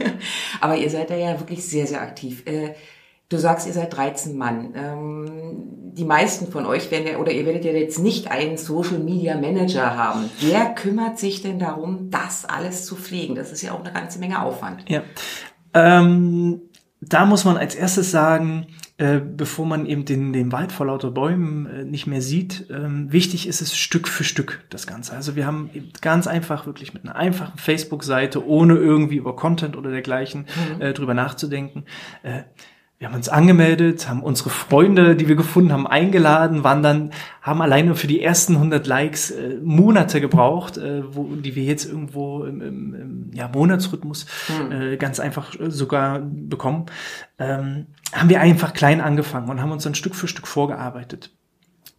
aber 0.60 0.76
ihr 0.76 0.90
seid 0.90 1.10
da 1.10 1.16
ja 1.16 1.38
wirklich 1.38 1.64
sehr, 1.64 1.86
sehr 1.86 2.02
aktiv. 2.02 2.42
Äh, 2.46 2.74
Du 3.30 3.38
sagst, 3.38 3.66
ihr 3.66 3.72
seid 3.72 3.96
13 3.96 4.36
Mann. 4.36 4.74
Ähm, 4.76 5.92
die 5.94 6.04
meisten 6.04 6.52
von 6.52 6.66
euch 6.66 6.90
werden 6.90 7.06
ja, 7.06 7.18
oder 7.18 7.32
ihr 7.32 7.46
werdet 7.46 7.64
ja 7.64 7.72
jetzt 7.72 7.98
nicht 7.98 8.30
einen 8.30 8.58
Social 8.58 8.98
Media 8.98 9.36
Manager 9.36 9.96
haben. 9.96 10.30
Wer 10.40 10.66
kümmert 10.66 11.18
sich 11.18 11.40
denn 11.40 11.58
darum, 11.58 12.10
das 12.10 12.44
alles 12.44 12.84
zu 12.84 12.96
pflegen? 12.96 13.34
Das 13.34 13.50
ist 13.50 13.62
ja 13.62 13.72
auch 13.72 13.80
eine 13.80 13.92
ganze 13.92 14.18
Menge 14.18 14.42
Aufwand. 14.42 14.84
Ja. 14.88 15.02
Ähm, 15.72 16.62
da 17.00 17.24
muss 17.24 17.44
man 17.44 17.56
als 17.56 17.74
erstes 17.74 18.10
sagen, 18.10 18.66
äh, 18.96 19.18
bevor 19.18 19.66
man 19.66 19.86
eben 19.86 20.04
den, 20.04 20.32
den 20.32 20.52
Wald 20.52 20.70
vor 20.70 20.86
lauter 20.86 21.10
Bäumen 21.10 21.66
äh, 21.66 21.84
nicht 21.84 22.06
mehr 22.06 22.22
sieht, 22.22 22.66
ähm, 22.70 23.10
wichtig 23.12 23.48
ist 23.48 23.60
es 23.60 23.76
Stück 23.76 24.06
für 24.06 24.22
Stück 24.22 24.62
das 24.70 24.86
Ganze. 24.86 25.14
Also 25.14 25.34
wir 25.34 25.46
haben 25.46 25.70
ganz 26.00 26.28
einfach 26.28 26.66
wirklich 26.66 26.94
mit 26.94 27.02
einer 27.02 27.16
einfachen 27.16 27.58
Facebook-Seite, 27.58 28.46
ohne 28.46 28.76
irgendwie 28.76 29.16
über 29.16 29.34
Content 29.34 29.76
oder 29.76 29.90
dergleichen 29.90 30.46
mhm. 30.76 30.80
äh, 30.80 30.92
drüber 30.92 31.12
nachzudenken, 31.12 31.86
äh, 32.22 32.42
wir 33.04 33.10
haben 33.10 33.16
uns 33.16 33.28
angemeldet, 33.28 34.08
haben 34.08 34.22
unsere 34.22 34.48
Freunde, 34.48 35.14
die 35.14 35.28
wir 35.28 35.36
gefunden 35.36 35.74
haben, 35.74 35.86
eingeladen, 35.86 36.64
waren 36.64 36.82
dann, 36.82 37.10
haben 37.42 37.60
alleine 37.60 37.96
für 37.96 38.06
die 38.06 38.22
ersten 38.22 38.54
100 38.54 38.86
Likes 38.86 39.30
äh, 39.30 39.58
Monate 39.62 40.22
gebraucht, 40.22 40.78
äh, 40.78 41.02
wo, 41.14 41.24
die 41.34 41.54
wir 41.54 41.64
jetzt 41.64 41.84
irgendwo 41.84 42.44
im, 42.44 42.62
im, 42.62 42.94
im 42.94 43.30
ja, 43.34 43.46
Monatsrhythmus 43.46 44.24
hm. 44.46 44.72
äh, 44.72 44.96
ganz 44.96 45.20
einfach 45.20 45.54
äh, 45.60 45.70
sogar 45.70 46.20
bekommen. 46.20 46.86
Ähm, 47.38 47.88
haben 48.14 48.30
wir 48.30 48.40
einfach 48.40 48.72
klein 48.72 49.02
angefangen 49.02 49.50
und 49.50 49.60
haben 49.60 49.70
uns 49.70 49.84
dann 49.84 49.94
Stück 49.94 50.14
für 50.14 50.26
Stück 50.26 50.48
vorgearbeitet. 50.48 51.30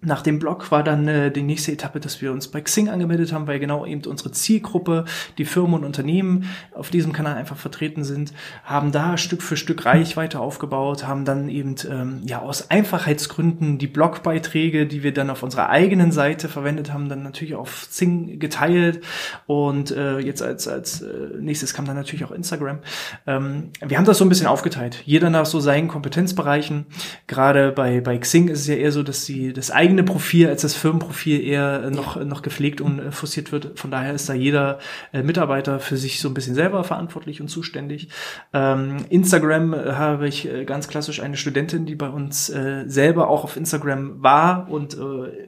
Nach 0.05 0.21
dem 0.21 0.39
Blog 0.39 0.71
war 0.71 0.83
dann 0.83 1.07
äh, 1.07 1.31
die 1.31 1.41
nächste 1.41 1.71
Etappe, 1.71 1.99
dass 1.99 2.21
wir 2.21 2.31
uns 2.31 2.47
bei 2.47 2.61
Xing 2.61 2.89
angemeldet 2.89 3.33
haben, 3.33 3.47
weil 3.47 3.59
genau 3.59 3.85
eben 3.85 4.03
unsere 4.05 4.31
Zielgruppe, 4.31 5.05
die 5.37 5.45
Firmen 5.45 5.75
und 5.75 5.83
Unternehmen 5.83 6.45
auf 6.73 6.89
diesem 6.91 7.11
Kanal 7.11 7.35
einfach 7.35 7.57
vertreten 7.57 8.03
sind, 8.03 8.33
haben 8.63 8.91
da 8.91 9.17
Stück 9.17 9.41
für 9.41 9.57
Stück 9.57 9.85
Reichweite 9.85 10.39
aufgebaut, 10.39 11.07
haben 11.07 11.25
dann 11.25 11.49
eben 11.49 11.75
ähm, 11.89 12.21
ja 12.25 12.39
aus 12.39 12.69
Einfachheitsgründen 12.69 13.77
die 13.77 13.87
Blogbeiträge, 13.87 14.85
die 14.85 15.03
wir 15.03 15.13
dann 15.13 15.29
auf 15.29 15.41
unserer 15.41 15.69
eigenen 15.69 16.11
Seite 16.11 16.49
verwendet 16.49 16.93
haben, 16.93 17.09
dann 17.09 17.23
natürlich 17.23 17.55
auf 17.55 17.87
Xing 17.89 18.39
geteilt 18.39 19.01
und 19.47 19.91
äh, 19.91 20.19
jetzt 20.19 20.41
als 20.41 20.67
als 20.67 21.01
äh, 21.01 21.07
nächstes 21.39 21.73
kam 21.73 21.85
dann 21.85 21.95
natürlich 21.95 22.25
auch 22.25 22.31
Instagram. 22.31 22.79
Ähm, 23.25 23.71
wir 23.83 23.97
haben 23.97 24.05
das 24.05 24.19
so 24.19 24.25
ein 24.25 24.29
bisschen 24.29 24.47
aufgeteilt, 24.47 25.01
jeder 25.05 25.29
nach 25.29 25.45
so 25.45 25.59
seinen 25.59 25.87
Kompetenzbereichen. 25.87 26.85
Gerade 27.27 27.71
bei 27.71 28.01
bei 28.01 28.17
Xing 28.17 28.49
ist 28.49 28.61
es 28.61 28.67
ja 28.67 28.75
eher 28.75 28.91
so, 28.91 29.01
dass 29.01 29.25
sie 29.25 29.53
das 29.53 29.71
eigene 29.71 29.94
eigene 29.95 30.03
Profil 30.03 30.49
als 30.49 30.61
das 30.61 30.75
Firmenprofil 30.75 31.41
eher 31.41 31.83
äh, 31.85 31.89
noch, 31.89 32.21
noch 32.23 32.41
gepflegt 32.41 32.81
und 32.81 32.99
äh, 32.99 33.11
forciert 33.11 33.51
wird. 33.51 33.79
Von 33.79 33.91
daher 33.91 34.13
ist 34.13 34.27
da 34.27 34.33
jeder 34.33 34.79
äh, 35.13 35.23
Mitarbeiter 35.23 35.79
für 35.79 35.95
sich 35.95 36.19
so 36.19 36.27
ein 36.27 36.33
bisschen 36.33 36.53
selber 36.55 36.83
verantwortlich 36.83 37.39
und 37.39 37.47
zuständig. 37.47 38.09
Ähm, 38.53 38.97
Instagram 39.09 39.73
habe 39.73 40.27
ich 40.27 40.49
ganz 40.65 40.87
klassisch 40.87 41.21
eine 41.21 41.37
Studentin, 41.37 41.85
die 41.85 41.95
bei 41.95 42.09
uns 42.09 42.47
selber 42.47 43.29
auch 43.29 43.43
auf 43.43 43.55
Instagram 43.57 44.21
war 44.21 44.69
und 44.69 44.97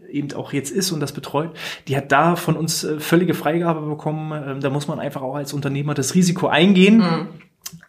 eben 0.10 0.34
auch 0.34 0.54
jetzt 0.54 0.72
ist 0.72 0.92
und 0.92 1.00
das 1.00 1.12
betreut. 1.12 1.51
Die 1.88 1.98
hat 1.98 2.12
da 2.12 2.36
von 2.36 2.56
uns 2.56 2.88
völlige 3.00 3.34
Freigabe 3.34 3.82
bekommen. 3.88 4.32
Ähm, 4.32 4.62
da 4.62 4.70
muss 4.70 4.88
man 4.88 5.00
einfach 5.00 5.22
auch 5.22 5.36
als 5.36 5.54
Unternehmer 5.54 5.94
das 5.94 6.16
Risiko 6.16 6.48
eingehen. 6.48 6.98
Mhm 6.98 7.27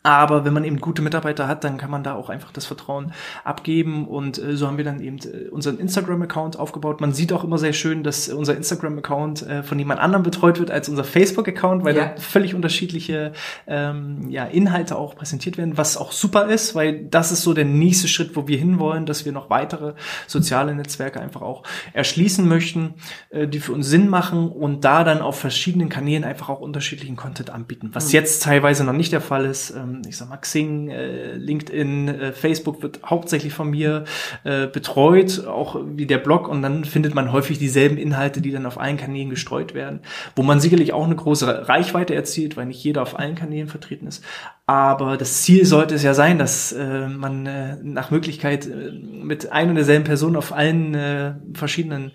aber 0.02 0.44
wenn 0.44 0.52
man 0.52 0.64
eben 0.64 0.80
gute 0.80 1.02
Mitarbeiter 1.02 1.48
hat, 1.48 1.64
dann 1.64 1.76
kann 1.76 1.90
man 1.90 2.02
da 2.02 2.14
auch 2.14 2.28
einfach 2.30 2.52
das 2.52 2.66
Vertrauen 2.66 3.12
abgeben. 3.44 4.06
Und 4.06 4.38
äh, 4.38 4.56
so 4.56 4.66
haben 4.66 4.76
wir 4.76 4.84
dann 4.84 5.00
eben 5.00 5.18
äh, 5.18 5.48
unseren 5.48 5.78
Instagram-Account 5.78 6.58
aufgebaut. 6.58 7.00
Man 7.00 7.12
sieht 7.12 7.32
auch 7.32 7.44
immer 7.44 7.58
sehr 7.58 7.72
schön, 7.72 8.04
dass 8.04 8.28
unser 8.28 8.56
Instagram-Account 8.56 9.42
äh, 9.42 9.62
von 9.62 9.78
jemand 9.78 10.00
anderem 10.00 10.22
betreut 10.22 10.58
wird 10.60 10.70
als 10.70 10.88
unser 10.88 11.04
Facebook-Account, 11.04 11.84
weil 11.84 11.96
ja. 11.96 12.06
da 12.06 12.20
völlig 12.20 12.54
unterschiedliche 12.54 13.32
ähm, 13.66 14.30
ja, 14.30 14.44
Inhalte 14.44 14.96
auch 14.96 15.16
präsentiert 15.16 15.58
werden, 15.58 15.76
was 15.76 15.96
auch 15.96 16.12
super 16.12 16.46
ist, 16.46 16.74
weil 16.74 17.06
das 17.06 17.32
ist 17.32 17.42
so 17.42 17.52
der 17.52 17.64
nächste 17.64 18.08
Schritt, 18.08 18.36
wo 18.36 18.46
wir 18.46 18.56
hinwollen, 18.56 19.04
dass 19.04 19.24
wir 19.24 19.32
noch 19.32 19.50
weitere 19.50 19.94
soziale 20.26 20.74
Netzwerke 20.74 21.20
einfach 21.20 21.42
auch 21.42 21.64
erschließen 21.92 22.46
möchten, 22.46 22.94
äh, 23.30 23.48
die 23.48 23.58
für 23.58 23.72
uns 23.72 23.88
Sinn 23.88 24.08
machen 24.08 24.48
und 24.48 24.84
da 24.84 25.02
dann 25.02 25.20
auf 25.20 25.38
verschiedenen 25.38 25.88
Kanälen 25.88 26.24
einfach 26.24 26.48
auch 26.48 26.60
unterschiedlichen 26.60 27.16
Content 27.16 27.50
anbieten, 27.50 27.90
was 27.94 28.08
mhm. 28.08 28.14
jetzt 28.14 28.42
teilweise 28.44 28.84
noch 28.84 28.92
nicht 28.92 29.12
der 29.12 29.20
Fall 29.20 29.44
ist 29.44 29.70
ähm, 29.70 29.88
ich 30.09 30.16
sag 30.16 30.28
mal, 30.28 30.37
Xing, 30.37 30.88
äh, 30.88 31.35
LinkedIn, 31.35 32.09
äh, 32.09 32.33
Facebook 32.33 32.83
wird 32.83 33.00
hauptsächlich 33.04 33.52
von 33.52 33.71
mir 33.71 34.04
äh, 34.45 34.66
betreut, 34.66 35.47
auch 35.47 35.80
wie 35.85 36.07
der 36.07 36.18
Blog 36.18 36.49
und 36.49 36.62
dann 36.62 36.85
findet 36.85 37.14
man 37.14 37.33
häufig 37.33 37.59
dieselben 37.59 37.99
Inhalte, 37.99 38.40
die 38.40 38.50
dann 38.50 38.66
auf 38.66 38.78
allen 38.78 38.97
Kanälen 38.97 39.30
gestreut 39.30 39.75
werden, 39.75 40.00
wo 40.37 40.42
man 40.42 40.61
sicherlich 40.61 40.92
auch 40.92 41.04
eine 41.04 41.16
große 41.16 41.68
Reichweite 41.68 42.14
erzielt, 42.14 42.57
weil 42.57 42.66
nicht 42.66 42.83
jeder 42.83 43.02
auf 43.02 43.18
allen 43.18 43.35
Kanälen 43.35 43.68
vertreten 43.68 44.07
ist. 44.07 44.25
Aber 44.66 45.16
das 45.16 45.42
Ziel 45.42 45.64
sollte 45.64 45.95
es 45.95 46.02
ja 46.02 46.12
sein, 46.12 46.38
dass 46.38 46.73
äh, 46.73 47.09
man 47.09 47.47
äh, 47.47 47.76
nach 47.83 48.11
Möglichkeit 48.11 48.66
äh, 48.66 48.92
mit 48.92 49.50
ein 49.50 49.71
und 49.71 49.76
derselben 49.76 50.04
Person 50.04 50.37
auf 50.37 50.52
allen 50.52 50.95
äh, 50.95 51.35
verschiedenen 51.54 52.12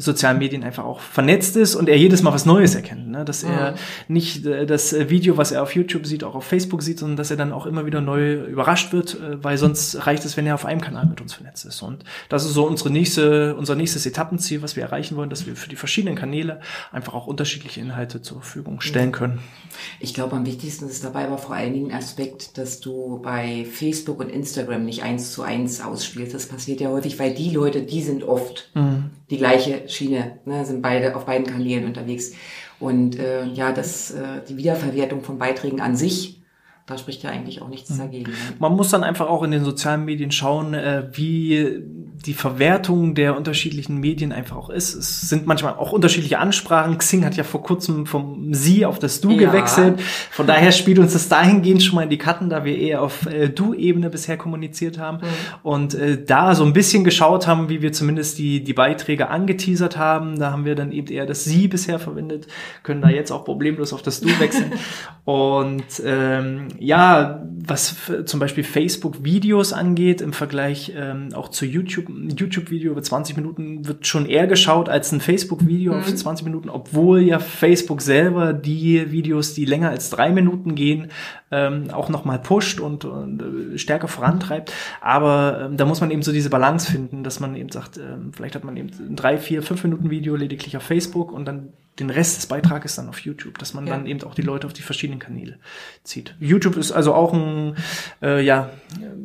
sozialen 0.00 0.38
Medien 0.38 0.64
einfach 0.64 0.84
auch 0.84 1.00
vernetzt 1.00 1.56
ist 1.56 1.74
und 1.74 1.88
er 1.88 1.96
jedes 1.96 2.22
Mal 2.22 2.32
was 2.32 2.46
Neues 2.46 2.74
erkennt. 2.74 3.08
Ne? 3.08 3.24
Dass 3.24 3.42
er 3.42 3.72
mhm. 3.72 3.76
nicht 4.08 4.46
äh, 4.46 4.66
das 4.66 4.92
Video, 5.10 5.36
was 5.36 5.52
er 5.52 5.62
auf 5.62 5.74
YouTube 5.74 6.06
sieht, 6.06 6.24
auch 6.24 6.34
auf 6.34 6.44
Facebook 6.44 6.82
sieht, 6.82 6.98
sondern 6.98 7.16
dass 7.16 7.30
er 7.30 7.36
dann 7.36 7.52
auch 7.52 7.66
immer 7.66 7.86
wieder 7.86 8.00
neu 8.00 8.34
überrascht 8.34 8.92
wird, 8.92 9.14
äh, 9.14 9.42
weil 9.42 9.58
sonst 9.58 10.06
reicht 10.06 10.24
es, 10.24 10.36
wenn 10.36 10.46
er 10.46 10.54
auf 10.54 10.64
einem 10.64 10.80
Kanal 10.80 11.06
mit 11.06 11.20
uns 11.20 11.34
vernetzt 11.34 11.64
ist. 11.66 11.82
Und 11.82 12.04
das 12.28 12.44
ist 12.44 12.54
so 12.54 12.66
unsere 12.66 12.90
nächste, 12.90 13.54
unser 13.56 13.74
nächstes 13.74 14.06
Etappenziel, 14.06 14.62
was 14.62 14.76
wir 14.76 14.82
erreichen 14.82 15.16
wollen, 15.16 15.30
dass 15.30 15.46
wir 15.46 15.54
für 15.54 15.68
die 15.68 15.76
verschiedenen 15.76 16.16
Kanäle 16.16 16.60
einfach 16.92 17.14
auch 17.14 17.26
unterschiedliche 17.26 17.80
Inhalte 17.80 18.22
zur 18.22 18.38
Verfügung 18.38 18.80
stellen 18.80 19.12
können. 19.12 19.40
Ich 20.00 20.14
glaube, 20.14 20.36
am 20.36 20.46
wichtigsten 20.46 20.88
ist 20.88 21.04
dabei 21.04 21.26
aber 21.26 21.38
vor 21.38 21.54
allen 21.54 21.74
Dingen 21.74 21.90
ein 21.90 21.98
Aspekt, 21.98 22.56
dass 22.58 22.80
du 22.80 23.20
bei 23.22 23.66
Facebook 23.70 24.20
und 24.20 24.30
Instagram 24.30 24.84
nicht 24.84 25.02
eins 25.02 25.32
zu 25.32 25.42
eins 25.42 25.80
ausspielst. 25.80 26.34
Das 26.34 26.46
passiert 26.46 26.80
ja 26.80 26.88
häufig, 26.88 27.18
weil 27.18 27.34
die 27.34 27.50
Leute, 27.50 27.82
die 27.82 28.02
sind 28.02 28.24
oft 28.24 28.70
mhm. 28.74 29.10
Die 29.30 29.38
gleiche 29.38 29.88
Schiene, 29.88 30.38
ne, 30.44 30.66
sind 30.66 30.82
beide 30.82 31.16
auf 31.16 31.24
beiden 31.24 31.46
Kanälen 31.46 31.86
unterwegs. 31.86 32.32
Und 32.78 33.18
äh, 33.18 33.44
ja, 33.44 33.72
das, 33.72 34.10
äh, 34.10 34.42
die 34.48 34.56
Wiederverwertung 34.56 35.22
von 35.22 35.38
Beiträgen 35.38 35.80
an 35.80 35.96
sich 35.96 36.39
da 36.90 36.98
spricht 36.98 37.22
ja 37.22 37.30
eigentlich 37.30 37.62
auch 37.62 37.68
nichts 37.68 37.90
mhm. 37.90 37.98
dagegen. 37.98 38.30
Ne? 38.30 38.36
Man 38.58 38.74
muss 38.74 38.90
dann 38.90 39.04
einfach 39.04 39.28
auch 39.28 39.42
in 39.42 39.50
den 39.50 39.64
sozialen 39.64 40.04
Medien 40.04 40.32
schauen, 40.32 40.74
äh, 40.74 41.08
wie 41.12 41.82
die 42.26 42.34
Verwertung 42.34 43.14
der 43.14 43.36
unterschiedlichen 43.36 43.98
Medien 43.98 44.32
einfach 44.32 44.56
auch 44.56 44.68
ist. 44.68 44.94
Es 44.94 45.28
sind 45.28 45.46
manchmal 45.46 45.74
auch 45.74 45.92
unterschiedliche 45.92 46.38
Ansprachen. 46.38 46.98
Xing 46.98 47.24
hat 47.24 47.36
ja 47.36 47.44
vor 47.44 47.62
kurzem 47.62 48.04
vom 48.04 48.52
Sie 48.52 48.84
auf 48.84 48.98
das 48.98 49.20
Du 49.22 49.30
ja. 49.30 49.48
gewechselt. 49.48 50.00
Von 50.30 50.46
daher 50.46 50.72
spielt 50.72 50.98
uns 50.98 51.14
das 51.14 51.28
dahingehend 51.28 51.82
schon 51.82 51.94
mal 51.94 52.02
in 52.02 52.10
die 52.10 52.18
Karten, 52.18 52.50
da 52.50 52.64
wir 52.64 52.76
eher 52.76 53.02
auf 53.02 53.26
äh, 53.26 53.48
Du-Ebene 53.48 54.10
bisher 54.10 54.36
kommuniziert 54.36 54.98
haben 54.98 55.18
mhm. 55.18 55.22
und 55.62 55.94
äh, 55.94 56.22
da 56.22 56.54
so 56.54 56.64
ein 56.64 56.74
bisschen 56.74 57.04
geschaut 57.04 57.46
haben, 57.46 57.70
wie 57.70 57.80
wir 57.80 57.92
zumindest 57.92 58.38
die, 58.38 58.62
die 58.62 58.74
Beiträge 58.74 59.28
angeteasert 59.28 59.96
haben. 59.96 60.38
Da 60.38 60.52
haben 60.52 60.66
wir 60.66 60.74
dann 60.74 60.92
eben 60.92 61.06
eher 61.06 61.24
das 61.24 61.44
Sie 61.44 61.68
bisher 61.68 61.98
verwendet, 61.98 62.48
können 62.82 63.00
da 63.00 63.08
jetzt 63.08 63.30
auch 63.30 63.44
problemlos 63.44 63.94
auf 63.94 64.02
das 64.02 64.20
Du 64.20 64.28
wechseln. 64.38 64.72
und 65.24 65.84
ähm, 66.04 66.68
ja, 66.82 67.42
was 67.66 67.94
zum 68.24 68.40
Beispiel 68.40 68.64
Facebook-Videos 68.64 69.74
angeht, 69.74 70.22
im 70.22 70.32
Vergleich 70.32 70.94
ähm, 70.96 71.28
auch 71.34 71.48
zu 71.48 71.66
YouTube, 71.66 72.06
YouTube-Video 72.08 72.92
über 72.92 73.02
20 73.02 73.36
Minuten 73.36 73.86
wird 73.86 74.06
schon 74.06 74.24
eher 74.24 74.46
geschaut 74.46 74.88
als 74.88 75.12
ein 75.12 75.20
Facebook-Video 75.20 75.92
mhm. 75.92 75.98
auf 75.98 76.14
20 76.14 76.46
Minuten, 76.46 76.70
obwohl 76.70 77.20
ja 77.20 77.38
Facebook 77.38 78.00
selber 78.00 78.54
die 78.54 79.12
Videos, 79.12 79.52
die 79.52 79.66
länger 79.66 79.90
als 79.90 80.08
drei 80.08 80.30
Minuten 80.30 80.74
gehen, 80.74 81.08
ähm, 81.50 81.90
auch 81.90 82.08
nochmal 82.08 82.38
pusht 82.38 82.80
und, 82.80 83.04
und 83.04 83.42
äh, 83.42 83.78
stärker 83.78 84.08
vorantreibt. 84.08 84.72
Aber 85.02 85.66
ähm, 85.66 85.76
da 85.76 85.84
muss 85.84 86.00
man 86.00 86.10
eben 86.10 86.22
so 86.22 86.32
diese 86.32 86.48
Balance 86.48 86.90
finden, 86.90 87.24
dass 87.24 87.40
man 87.40 87.56
eben 87.56 87.70
sagt, 87.70 87.98
ähm, 87.98 88.32
vielleicht 88.32 88.54
hat 88.54 88.64
man 88.64 88.78
eben 88.78 88.88
ein 89.06 89.16
drei, 89.16 89.36
vier, 89.36 89.62
fünf 89.62 89.84
Minuten 89.84 90.08
Video 90.08 90.34
lediglich 90.34 90.78
auf 90.78 90.82
Facebook 90.82 91.30
und 91.30 91.44
dann 91.44 91.74
den 91.98 92.10
Rest 92.10 92.38
des 92.38 92.46
Beitrages 92.46 92.96
dann 92.96 93.08
auf 93.08 93.20
YouTube, 93.20 93.58
dass 93.58 93.74
man 93.74 93.86
ja. 93.86 93.94
dann 93.94 94.06
eben 94.06 94.22
auch 94.22 94.34
die 94.34 94.42
Leute 94.42 94.66
auf 94.66 94.72
die 94.72 94.82
verschiedenen 94.82 95.18
Kanäle 95.18 95.58
zieht. 96.02 96.34
YouTube 96.40 96.76
ist 96.76 96.92
also 96.92 97.14
auch 97.14 97.32
ein 97.32 97.76
äh, 98.22 98.42
ja, 98.42 98.70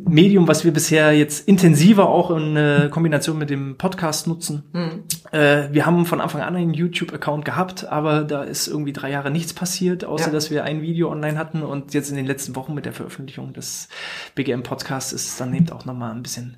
Medium, 0.07 0.47
was 0.47 0.65
wir 0.65 0.73
bisher 0.73 1.13
jetzt 1.13 1.47
intensiver 1.47 2.09
auch 2.09 2.31
in 2.31 2.57
äh, 2.57 2.89
Kombination 2.91 3.37
mit 3.37 3.49
dem 3.49 3.77
Podcast 3.77 4.27
nutzen. 4.27 4.63
Mhm. 4.73 5.03
Äh, 5.31 5.69
wir 5.71 5.85
haben 5.85 6.05
von 6.05 6.19
Anfang 6.19 6.41
an 6.41 6.55
einen 6.55 6.73
YouTube-Account 6.73 7.45
gehabt, 7.45 7.85
aber 7.85 8.23
da 8.23 8.43
ist 8.43 8.67
irgendwie 8.67 8.93
drei 8.93 9.11
Jahre 9.11 9.31
nichts 9.31 9.53
passiert, 9.53 10.03
außer 10.03 10.27
ja. 10.27 10.31
dass 10.31 10.51
wir 10.51 10.63
ein 10.63 10.81
Video 10.81 11.09
online 11.09 11.37
hatten 11.37 11.63
und 11.63 11.93
jetzt 11.93 12.09
in 12.09 12.17
den 12.17 12.25
letzten 12.25 12.55
Wochen 12.55 12.73
mit 12.73 12.85
der 12.85 12.93
Veröffentlichung 12.93 13.53
des 13.53 13.87
BGM-Podcasts 14.35 15.13
ist 15.13 15.27
es 15.27 15.37
dann 15.37 15.53
eben 15.53 15.69
auch 15.69 15.85
nochmal 15.85 16.11
ein 16.11 16.23
bisschen 16.23 16.57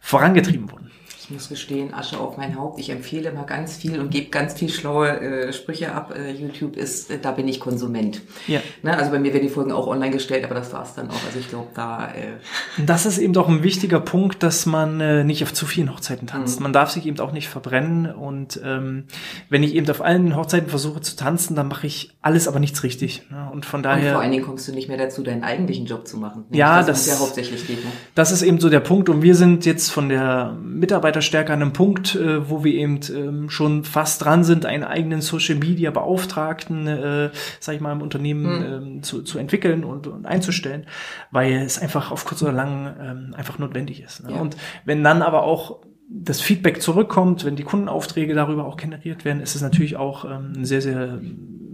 vorangetrieben 0.00 0.70
worden 0.70 0.90
ich 1.28 1.34
muss 1.34 1.50
gestehen, 1.50 1.92
Asche 1.92 2.18
auf 2.18 2.38
mein 2.38 2.58
Haupt. 2.58 2.80
Ich 2.80 2.88
empfehle 2.88 3.28
immer 3.28 3.44
ganz 3.44 3.76
viel 3.76 4.00
und 4.00 4.10
gebe 4.10 4.30
ganz 4.30 4.54
viel 4.54 4.70
schlaue 4.70 5.20
äh, 5.20 5.52
Sprüche 5.52 5.92
ab. 5.92 6.14
Äh, 6.16 6.32
YouTube 6.32 6.74
ist, 6.74 7.10
äh, 7.10 7.18
da 7.20 7.32
bin 7.32 7.46
ich 7.46 7.60
Konsument. 7.60 8.22
Ja. 8.46 8.60
Ne? 8.82 8.96
Also 8.96 9.10
bei 9.10 9.18
mir 9.18 9.34
werden 9.34 9.42
die 9.42 9.52
Folgen 9.52 9.70
auch 9.70 9.86
online 9.88 10.10
gestellt, 10.10 10.46
aber 10.46 10.54
das 10.54 10.72
war's 10.72 10.94
dann 10.94 11.10
auch. 11.10 11.24
Also 11.26 11.38
ich 11.38 11.50
glaube, 11.50 11.68
da. 11.74 12.06
Äh 12.14 12.38
das 12.78 13.04
ist 13.04 13.18
eben 13.18 13.34
doch 13.34 13.46
ein 13.46 13.62
wichtiger 13.62 14.00
Punkt, 14.00 14.42
dass 14.42 14.64
man 14.64 15.02
äh, 15.02 15.22
nicht 15.22 15.42
auf 15.42 15.52
zu 15.52 15.66
vielen 15.66 15.92
Hochzeiten 15.92 16.26
tanzt. 16.28 16.60
Mhm. 16.60 16.62
Man 16.62 16.72
darf 16.72 16.90
sich 16.90 17.04
eben 17.04 17.20
auch 17.20 17.32
nicht 17.32 17.48
verbrennen. 17.48 18.10
Und 18.10 18.58
ähm, 18.64 19.04
wenn 19.50 19.62
ich 19.62 19.74
eben 19.74 19.90
auf 19.90 20.00
allen 20.00 20.34
Hochzeiten 20.34 20.70
versuche 20.70 21.02
zu 21.02 21.14
tanzen, 21.14 21.54
dann 21.54 21.68
mache 21.68 21.86
ich 21.86 22.16
alles, 22.22 22.48
aber 22.48 22.58
nichts 22.58 22.82
richtig. 22.84 23.24
Ne? 23.30 23.50
Und 23.52 23.66
von 23.66 23.82
daher. 23.82 24.06
Und 24.06 24.12
vor 24.12 24.22
allen 24.22 24.32
Dingen 24.32 24.44
kommst 24.44 24.66
du 24.66 24.72
nicht 24.72 24.88
mehr 24.88 24.96
dazu, 24.96 25.22
deinen 25.22 25.44
eigentlichen 25.44 25.84
Job 25.84 26.08
zu 26.08 26.16
machen. 26.16 26.46
Ja, 26.52 26.78
das, 26.78 27.04
das 27.04 27.06
ja 27.06 27.22
hauptsächlich 27.22 27.66
geht. 27.66 27.84
Ne? 27.84 27.90
Das 28.14 28.32
ist 28.32 28.40
eben 28.40 28.60
so 28.60 28.70
der 28.70 28.80
Punkt. 28.80 29.10
Und 29.10 29.20
wir 29.20 29.34
sind 29.34 29.66
jetzt 29.66 29.90
von 29.90 30.08
der 30.08 30.56
Mitarbeiter 30.62 31.17
Mitarbeiterstärke 31.18 31.52
an 31.52 31.62
einem 31.62 31.72
Punkt, 31.72 32.14
äh, 32.14 32.48
wo 32.48 32.64
wir 32.64 32.74
eben 32.74 33.00
ähm, 33.14 33.50
schon 33.50 33.84
fast 33.84 34.24
dran 34.24 34.44
sind, 34.44 34.66
einen 34.66 34.84
eigenen 34.84 35.20
Social 35.20 35.56
Media 35.56 35.90
Beauftragten, 35.90 36.86
äh, 36.86 37.30
sag 37.60 37.74
ich 37.74 37.80
mal, 37.80 37.92
im 37.92 38.02
Unternehmen 38.02 38.42
mhm. 38.42 38.64
ähm, 38.96 39.02
zu, 39.02 39.22
zu 39.22 39.38
entwickeln 39.38 39.84
und, 39.84 40.06
und 40.06 40.26
einzustellen, 40.26 40.86
weil 41.30 41.52
es 41.52 41.78
einfach 41.78 42.10
auf 42.10 42.24
kurz 42.24 42.42
oder 42.42 42.52
lang 42.52 42.94
ähm, 43.00 43.34
einfach 43.36 43.58
notwendig 43.58 44.02
ist. 44.02 44.24
Ne? 44.24 44.32
Ja. 44.32 44.40
Und 44.40 44.56
wenn 44.84 45.02
dann 45.02 45.22
aber 45.22 45.42
auch 45.42 45.80
das 46.10 46.40
Feedback 46.40 46.80
zurückkommt, 46.80 47.44
wenn 47.44 47.56
die 47.56 47.64
Kundenaufträge 47.64 48.34
darüber 48.34 48.64
auch 48.64 48.76
generiert 48.76 49.24
werden, 49.24 49.42
ist 49.42 49.54
es 49.54 49.62
natürlich 49.62 49.96
auch 49.96 50.24
ähm, 50.24 50.52
ein 50.56 50.64
sehr, 50.64 50.80
sehr 50.80 51.20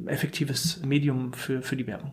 effektives 0.06 0.82
Medium 0.84 1.32
für, 1.32 1.62
für 1.62 1.76
die 1.76 1.86
Werbung. 1.86 2.12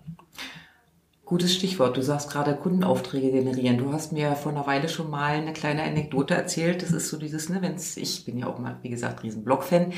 Gutes 1.31 1.55
Stichwort. 1.55 1.95
Du 1.95 2.01
sagst 2.01 2.29
gerade 2.29 2.57
Kundenaufträge 2.57 3.31
generieren. 3.31 3.77
Du 3.77 3.93
hast 3.93 4.11
mir 4.11 4.35
vor 4.35 4.51
einer 4.51 4.67
Weile 4.67 4.89
schon 4.89 5.09
mal 5.09 5.31
eine 5.31 5.53
kleine 5.53 5.81
Anekdote 5.81 6.33
erzählt. 6.33 6.81
Das 6.81 6.91
ist 6.91 7.07
so 7.07 7.17
dieses, 7.17 7.47
ne, 7.47 7.61
wenn's, 7.61 7.95
ich 7.95 8.25
bin 8.25 8.37
ja 8.37 8.47
auch 8.47 8.59
mal, 8.59 8.75
wie 8.81 8.89
gesagt, 8.89 9.23
riesen 9.23 9.45
Blog-Fan, 9.45 9.93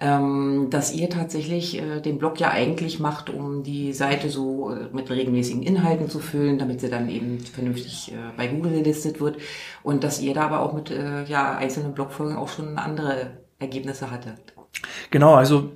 ähm, 0.00 0.68
dass 0.70 0.94
ihr 0.94 1.10
tatsächlich 1.10 1.78
äh, 1.78 2.00
den 2.00 2.16
Blog 2.16 2.40
ja 2.40 2.52
eigentlich 2.52 3.00
macht, 3.00 3.28
um 3.28 3.62
die 3.64 3.92
Seite 3.92 4.30
so 4.30 4.70
äh, 4.70 4.88
mit 4.90 5.10
regelmäßigen 5.10 5.62
Inhalten 5.62 6.08
zu 6.08 6.20
füllen, 6.20 6.56
damit 6.56 6.80
sie 6.80 6.88
dann 6.88 7.10
eben 7.10 7.38
vernünftig 7.40 8.12
äh, 8.12 8.16
bei 8.38 8.46
Google 8.46 8.72
gelistet 8.72 9.20
wird. 9.20 9.36
Und 9.82 10.04
dass 10.04 10.22
ihr 10.22 10.32
da 10.32 10.46
aber 10.46 10.60
auch 10.60 10.72
mit 10.72 10.90
äh, 10.90 11.24
ja, 11.24 11.54
einzelnen 11.54 11.92
Blogfolgen 11.92 12.38
auch 12.38 12.48
schon 12.48 12.78
andere 12.78 13.42
Ergebnisse 13.58 14.10
hattet. 14.10 14.54
Genau, 15.10 15.34
also 15.34 15.70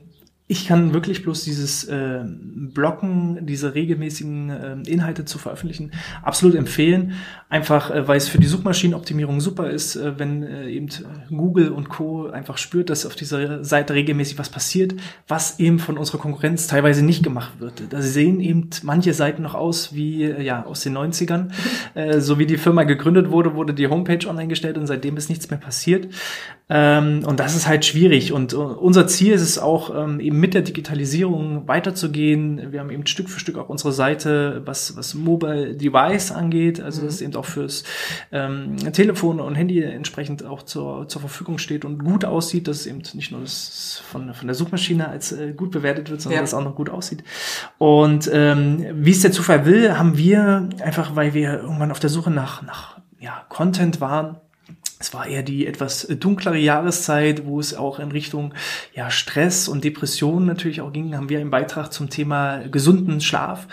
ich 0.53 0.67
kann 0.67 0.93
wirklich 0.93 1.23
bloß 1.23 1.45
dieses 1.45 1.85
äh, 1.85 2.21
Blocken, 2.27 3.47
diese 3.47 3.75
regelmäßigen 3.75 4.51
äh, 4.51 4.77
Inhalte 4.87 5.25
zu 5.25 5.39
veröffentlichen, 5.39 5.93
absolut 6.23 6.55
empfehlen. 6.55 7.13
Einfach, 7.49 7.91
äh, 7.91 8.07
weil 8.07 8.19
es 8.19 8.29
für 8.29 8.39
die 8.39 8.47
Suchmaschinenoptimierung 8.47 9.41
super 9.41 9.71
ist, 9.71 9.97
äh, 9.97 10.19
wenn 10.19 10.43
äh, 10.43 10.69
eben 10.69 10.89
Google 11.31 11.71
und 11.71 11.89
Co. 11.89 12.29
einfach 12.29 12.59
spürt, 12.59 12.91
dass 12.91 13.07
auf 13.07 13.15
dieser 13.15 13.65
Seite 13.65 13.95
regelmäßig 13.95 14.39
was 14.39 14.51
passiert, 14.51 14.95
was 15.27 15.59
eben 15.59 15.79
von 15.79 15.97
unserer 15.97 16.19
Konkurrenz 16.19 16.67
teilweise 16.67 17.03
nicht 17.03 17.23
gemacht 17.23 17.53
wird. 17.59 17.85
Da 17.89 18.03
sehen 18.03 18.41
eben 18.41 18.69
manche 18.83 19.15
Seiten 19.15 19.41
noch 19.41 19.55
aus 19.55 19.95
wie 19.95 20.25
äh, 20.25 20.43
ja 20.43 20.67
aus 20.67 20.83
den 20.83 20.99
90ern. 20.99 21.49
Äh, 21.95 22.21
so 22.21 22.39
wie 22.39 22.45
die 22.45 22.59
Firma 22.59 22.83
gegründet 22.85 23.31
wurde, 23.31 23.55
wurde 23.55 23.73
die 23.73 23.89
Homepage 23.89 24.29
online 24.29 24.49
gestellt 24.49 24.77
und 24.77 24.87
seitdem 24.87 25.17
ist 25.17 25.31
nichts 25.31 25.49
mehr 25.49 25.59
passiert. 25.59 26.09
Ähm, 26.69 27.23
und 27.27 27.39
das 27.39 27.55
ist 27.55 27.67
halt 27.67 27.85
schwierig. 27.85 28.33
Und 28.33 28.55
uh, 28.55 28.63
unser 28.63 29.07
Ziel 29.07 29.35
ist 29.35 29.43
es 29.43 29.59
auch, 29.59 29.95
ähm, 29.95 30.21
eben 30.21 30.41
mit 30.43 30.55
der 30.55 30.63
Digitalisierung 30.63 31.69
weiterzugehen. 31.69 32.73
Wir 32.73 32.81
haben 32.81 32.91
eben 32.91 33.07
Stück 33.07 33.31
für 33.31 33.39
Stück 33.39 33.57
auch 33.59 33.69
unsere 33.69 33.93
Seite, 33.93 34.61
was, 34.65 34.97
was 34.97 35.15
Mobile 35.15 35.77
Device 35.77 36.33
angeht, 36.33 36.81
also 36.81 37.01
mhm. 37.01 37.07
dass 37.07 37.21
eben 37.21 37.37
auch 37.37 37.45
fürs 37.45 37.85
ähm, 38.33 38.77
Telefon 38.93 39.39
und 39.39 39.55
Handy 39.55 39.81
entsprechend 39.81 40.45
auch 40.45 40.65
zur, 40.65 41.07
zur 41.07 41.21
Verfügung 41.21 41.59
steht 41.59 41.85
und 41.85 42.03
gut 42.03 42.25
aussieht, 42.25 42.67
dass 42.67 42.87
eben 42.87 43.03
nicht 43.15 43.31
nur 43.31 43.43
das 43.43 44.03
von, 44.11 44.35
von 44.35 44.49
der 44.49 44.57
Suchmaschine 44.57 45.07
als 45.07 45.31
äh, 45.31 45.53
gut 45.53 45.71
bewertet 45.71 46.11
wird, 46.11 46.21
sondern 46.21 46.39
ja. 46.39 46.41
dass 46.41 46.51
es 46.51 46.55
auch 46.55 46.65
noch 46.65 46.75
gut 46.75 46.91
aussieht. 46.91 47.23
Und 47.79 48.29
ähm, 48.33 48.85
wie 48.95 49.13
es 49.13 49.21
der 49.21 49.31
Zufall 49.31 49.65
will, 49.65 49.97
haben 49.97 50.19
wir 50.19 50.69
einfach, 50.83 51.15
weil 51.15 51.35
wir 51.35 51.61
irgendwann 51.61 51.93
auf 51.93 52.01
der 52.01 52.11
Suche 52.11 52.33
nach, 52.33 52.63
nach 52.63 52.99
ja, 53.21 53.45
Content 53.49 54.01
waren, 54.01 54.39
es 55.03 55.13
war 55.13 55.27
eher 55.27 55.43
die 55.43 55.67
etwas 55.67 56.07
dunklere 56.07 56.57
Jahreszeit, 56.57 57.45
wo 57.45 57.59
es 57.59 57.75
auch 57.75 57.99
in 57.99 58.13
Richtung 58.13 58.55
ja, 58.95 59.11
Stress 59.11 59.67
und 59.67 59.83
Depressionen 59.83 60.47
natürlich 60.47 60.81
auch 60.81 60.93
ging. 60.93 61.17
Haben 61.17 61.29
wir 61.29 61.41
einen 61.41 61.51
Beitrag 61.51 61.93
zum 61.93 62.09
Thema 62.09 62.59
gesunden 62.71 63.21
Schlaf 63.21 63.67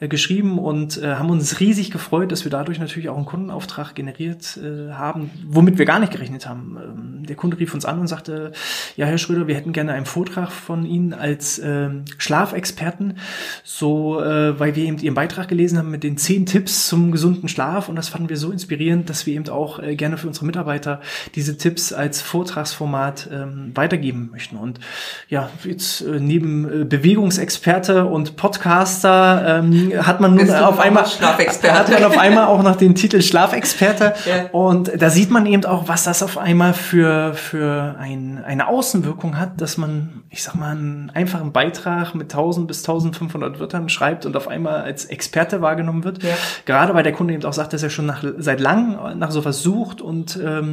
äh, 0.00 0.08
geschrieben 0.08 0.58
und 0.58 1.02
äh, 1.02 1.14
haben 1.14 1.30
uns 1.30 1.58
riesig 1.58 1.90
gefreut, 1.90 2.32
dass 2.32 2.44
wir 2.44 2.50
dadurch 2.50 2.78
natürlich 2.78 3.08
auch 3.08 3.16
einen 3.16 3.24
Kundenauftrag 3.24 3.94
generiert 3.94 4.58
äh, 4.58 4.92
haben, 4.92 5.30
womit 5.46 5.78
wir 5.78 5.86
gar 5.86 6.00
nicht 6.00 6.12
gerechnet 6.12 6.46
haben. 6.46 6.76
Ähm, 6.76 7.26
der 7.26 7.36
Kunde 7.36 7.58
rief 7.58 7.72
uns 7.72 7.86
an 7.86 7.98
und 7.98 8.06
sagte, 8.06 8.52
ja, 8.96 9.06
Herr 9.06 9.16
Schröder, 9.16 9.46
wir 9.48 9.54
hätten 9.54 9.72
gerne 9.72 9.94
einen 9.94 10.04
Vortrag 10.04 10.52
von 10.52 10.84
Ihnen 10.84 11.14
als 11.14 11.58
äh, 11.60 11.88
Schlafexperten, 12.18 13.16
so, 13.62 14.20
äh, 14.20 14.60
weil 14.60 14.76
wir 14.76 14.84
eben 14.84 14.98
Ihren 14.98 15.14
Beitrag 15.14 15.48
gelesen 15.48 15.78
haben 15.78 15.90
mit 15.90 16.04
den 16.04 16.18
zehn 16.18 16.44
Tipps 16.44 16.88
zum 16.88 17.10
gesunden 17.10 17.48
Schlaf 17.48 17.88
und 17.88 17.96
das 17.96 18.10
fanden 18.10 18.28
wir 18.28 18.36
so 18.36 18.50
inspirierend, 18.50 19.08
dass 19.08 19.24
wir 19.24 19.32
eben 19.32 19.48
auch 19.48 19.78
äh, 19.78 19.96
gerne 19.96 20.18
für 20.18 20.26
unsere 20.26 20.44
Mitarbeiter 20.44 20.73
weiter 20.74 21.00
diese 21.34 21.56
Tipps 21.56 21.92
als 21.92 22.20
Vortragsformat 22.20 23.28
ähm, 23.32 23.72
weitergeben 23.74 24.30
möchten. 24.32 24.56
Und 24.56 24.80
ja, 25.28 25.48
jetzt 25.62 26.00
äh, 26.00 26.18
neben 26.20 26.82
äh, 26.82 26.84
Bewegungsexperte 26.84 28.06
und 28.06 28.36
Podcaster 28.36 29.60
ähm, 29.62 29.92
hat 30.04 30.20
man 30.20 30.34
nun 30.34 30.50
auf 30.50 30.80
einmal 30.80 31.04
hat 31.04 31.90
man 31.90 32.04
auf 32.04 32.18
einmal 32.18 32.46
auch 32.46 32.62
noch 32.62 32.76
den 32.76 32.94
Titel 32.94 33.22
Schlafexperte. 33.22 34.14
Ja. 34.26 34.46
Und 34.52 34.90
da 34.96 35.10
sieht 35.10 35.30
man 35.30 35.46
eben 35.46 35.64
auch, 35.64 35.88
was 35.88 36.04
das 36.04 36.22
auf 36.22 36.38
einmal 36.38 36.74
für, 36.74 37.34
für 37.34 37.96
ein, 37.98 38.42
eine 38.44 38.68
Außenwirkung 38.68 39.38
hat, 39.38 39.60
dass 39.60 39.76
man, 39.76 40.24
ich 40.30 40.42
sag 40.42 40.54
mal, 40.54 40.72
einen 40.72 41.10
einfachen 41.14 41.52
Beitrag 41.52 42.14
mit 42.14 42.32
1000 42.32 42.66
bis 42.66 42.78
1500 42.80 43.60
Wörtern 43.60 43.88
schreibt 43.88 44.26
und 44.26 44.36
auf 44.36 44.48
einmal 44.48 44.82
als 44.82 45.04
Experte 45.06 45.62
wahrgenommen 45.62 46.04
wird. 46.04 46.22
Ja. 46.22 46.34
Gerade 46.64 46.94
weil 46.94 47.02
der 47.02 47.12
Kunde 47.12 47.34
eben 47.34 47.44
auch 47.44 47.52
sagt, 47.52 47.72
dass 47.72 47.82
er 47.82 47.90
schon 47.90 48.06
nach, 48.06 48.24
seit 48.38 48.60
langem 48.60 49.18
nach 49.18 49.30
sowas 49.30 49.62
sucht 49.62 50.00
und 50.00 50.38
ähm, 50.42 50.63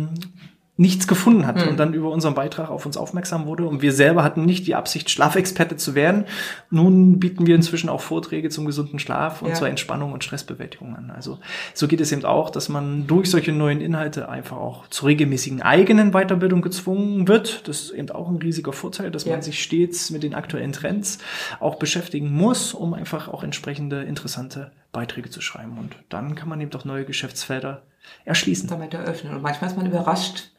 nichts 0.78 1.06
gefunden 1.06 1.46
hat 1.46 1.62
Hm. 1.62 1.68
und 1.70 1.78
dann 1.80 1.94
über 1.94 2.10
unseren 2.10 2.34
Beitrag 2.34 2.70
auf 2.72 2.88
uns 2.88 2.98
aufmerksam 2.98 3.46
wurde. 3.46 3.68
Und 3.68 3.84
wir 3.84 3.92
selber 3.92 4.24
hatten 4.24 4.46
nicht 4.46 4.66
die 4.66 4.74
Absicht, 4.74 5.12
Schlafexperte 5.12 5.76
zu 5.76 5.94
werden. 5.94 6.26
Nun 6.72 7.20
bieten 7.20 7.46
wir 7.46 7.54
inzwischen 7.56 7.88
auch 7.88 8.02
Vorträge 8.02 8.50
zum 8.50 8.66
gesunden 8.66 8.98
Schlaf 8.98 9.44
und 9.44 9.50
Ja. 9.50 9.54
zur 9.54 9.68
Entspannung 9.70 10.12
und 10.12 10.24
Stressbewältigung 10.24 10.96
an. 10.96 11.12
Also 11.12 11.38
so 11.76 11.88
geht 11.88 12.02
es 12.02 12.12
eben 12.12 12.26
auch, 12.26 12.50
dass 12.50 12.68
man 12.68 13.06
durch 13.06 13.30
solche 13.30 13.52
neuen 13.52 13.80
Inhalte 13.80 14.28
einfach 14.28 14.58
auch 14.58 14.88
zur 14.88 15.10
regelmäßigen 15.10 15.62
eigenen 15.62 16.12
Weiterbildung 16.14 16.62
gezwungen 16.64 17.28
wird. 17.28 17.68
Das 17.68 17.82
ist 17.82 17.92
eben 17.92 18.10
auch 18.10 18.30
ein 18.30 18.38
riesiger 18.38 18.74
Vorteil, 18.74 19.12
dass 19.12 19.26
Ja. 19.26 19.34
man 19.34 19.44
sich 19.44 19.62
stets 19.62 20.10
mit 20.10 20.24
den 20.24 20.34
aktuellen 20.34 20.72
Trends 20.72 21.20
auch 21.60 21.76
beschäftigen 21.76 22.32
muss, 22.34 22.74
um 22.74 22.96
einfach 22.96 23.28
auch 23.28 23.44
entsprechende 23.44 24.02
interessante 24.02 24.72
Beiträge 24.92 25.30
zu 25.30 25.42
schreiben. 25.42 25.78
Und 25.78 25.96
dann 26.10 26.36
kann 26.36 26.50
man 26.50 26.62
eben 26.62 26.74
auch 26.74 26.86
neue 26.86 27.06
Geschäftsfelder 27.06 27.84
erschließen. 28.26 28.68
damit 28.70 28.94
eröffnen. 28.94 29.36
Und 29.36 29.42
manchmal 29.42 29.70
ist 29.70 29.78
man 29.78 29.86
überrascht. 29.86 30.52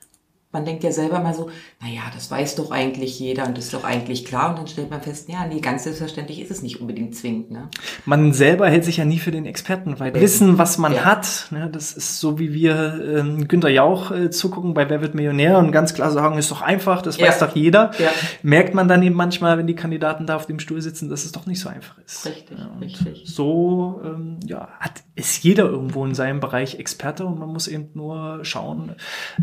Man 0.53 0.67
denkt 0.67 0.85
ja 0.85 0.93
selber 0.93 1.19
mal 1.21 1.33
so, 1.33 1.49
naja, 1.81 2.03
das 2.15 2.31
weiß 2.31 2.57
doch 2.57 2.71
eigentlich 2.71 3.19
jeder 3.19 3.47
und 3.47 3.57
das 3.57 3.65
ist 3.67 3.75
doch 3.75 3.85
eigentlich 3.85 4.27
klar. 4.27 4.51
Und 4.51 4.59
dann 4.59 4.67
stellt 4.67 4.91
man 4.91 5.01
fest, 5.01 5.29
ja, 5.31 5.47
nee, 5.47 5.61
ganz 5.61 5.85
selbstverständlich 5.85 6.43
ist 6.43 6.51
es 6.51 6.61
nicht 6.63 6.81
unbedingt 6.83 7.17
zwingend. 7.17 7.51
Ne? 7.51 7.69
Man 8.05 8.35
selber 8.35 8.69
hält 8.69 8.85
sich 8.85 8.99
ja 8.99 9.07
nie 9.07 9.19
für 9.19 9.31
den 9.31 9.47
Experten, 9.47 9.99
weil 9.99 10.15
Wissen, 10.15 10.59
was 10.59 10.77
man 10.77 10.93
Ja. 10.93 11.05
hat, 11.07 11.47
ne, 11.53 11.71
das 11.73 11.93
ist 11.93 12.21
so 12.21 12.39
wie 12.39 12.53
wir 12.53 13.01
ähm, 13.17 13.49
Günter 13.49 13.71
Jauch 13.71 14.11
äh, 14.11 14.29
zugucken 14.31 14.75
bei 14.75 14.91
Wer 14.91 15.01
wird 15.01 15.15
Millionär 15.15 15.57
und 15.59 15.73
ganz 15.73 15.95
klar 15.95 16.11
sagen, 16.11 16.37
ist 16.37 16.51
doch 16.51 16.61
einfach, 16.61 17.01
das 17.01 17.17
Ja. 17.17 17.29
weiß 17.29 17.39
doch 17.39 17.57
jeder. 17.57 17.91
Ja. 17.99 18.11
Merkt 18.43 18.75
man 18.75 18.89
dann 18.89 19.03
eben 19.03 19.15
manchmal, 19.17 19.57
wenn 19.57 19.67
die 19.67 19.75
Kandidaten 19.75 20.27
da 20.27 20.37
auf 20.37 20.45
dem 20.45 20.59
Stuhl 20.59 20.83
sitzen, 20.83 21.09
dass 21.09 21.25
es 21.25 21.33
doch 21.33 21.47
nicht 21.47 21.61
so 21.61 21.71
einfach 21.71 21.97
ist. 22.05 22.27
Richtig, 22.27 22.59
richtig. 22.81 23.23
So 23.25 24.03
ähm, 24.05 24.39
ja, 24.47 24.69
hat, 24.81 25.03
ist 25.15 25.43
jeder 25.45 25.65
irgendwo 25.65 26.05
in 26.05 26.15
seinem 26.15 26.41
Bereich 26.41 26.79
Experte 26.79 27.25
und 27.25 27.39
man 27.39 27.49
muss 27.49 27.69
eben 27.69 27.89
nur 27.95 28.41
schauen, 28.45 28.97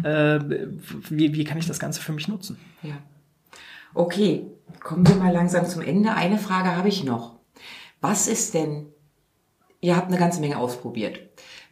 äh, 0.04 0.40
wie, 1.10 1.34
wie 1.34 1.44
kann 1.44 1.58
ich 1.58 1.68
das 1.68 1.80
Ganze 1.80 2.02
für 2.02 2.14
mich 2.14 2.28
nutzen. 2.28 2.58
Ja. 2.82 2.98
Okay, 3.94 4.46
kommen 4.80 5.08
wir 5.08 5.16
mal 5.16 5.34
langsam 5.34 5.66
zum 5.66 5.82
Ende. 5.82 6.14
Eine 6.14 6.38
Frage 6.38 6.76
habe 6.76 6.90
ich 6.90 7.04
noch. 7.04 7.40
Was 8.02 8.28
ist 8.28 8.54
denn, 8.54 8.88
ihr 9.82 9.96
habt 9.96 10.08
eine 10.08 10.20
ganze 10.20 10.42
Menge 10.42 10.58
ausprobiert. 10.58 11.20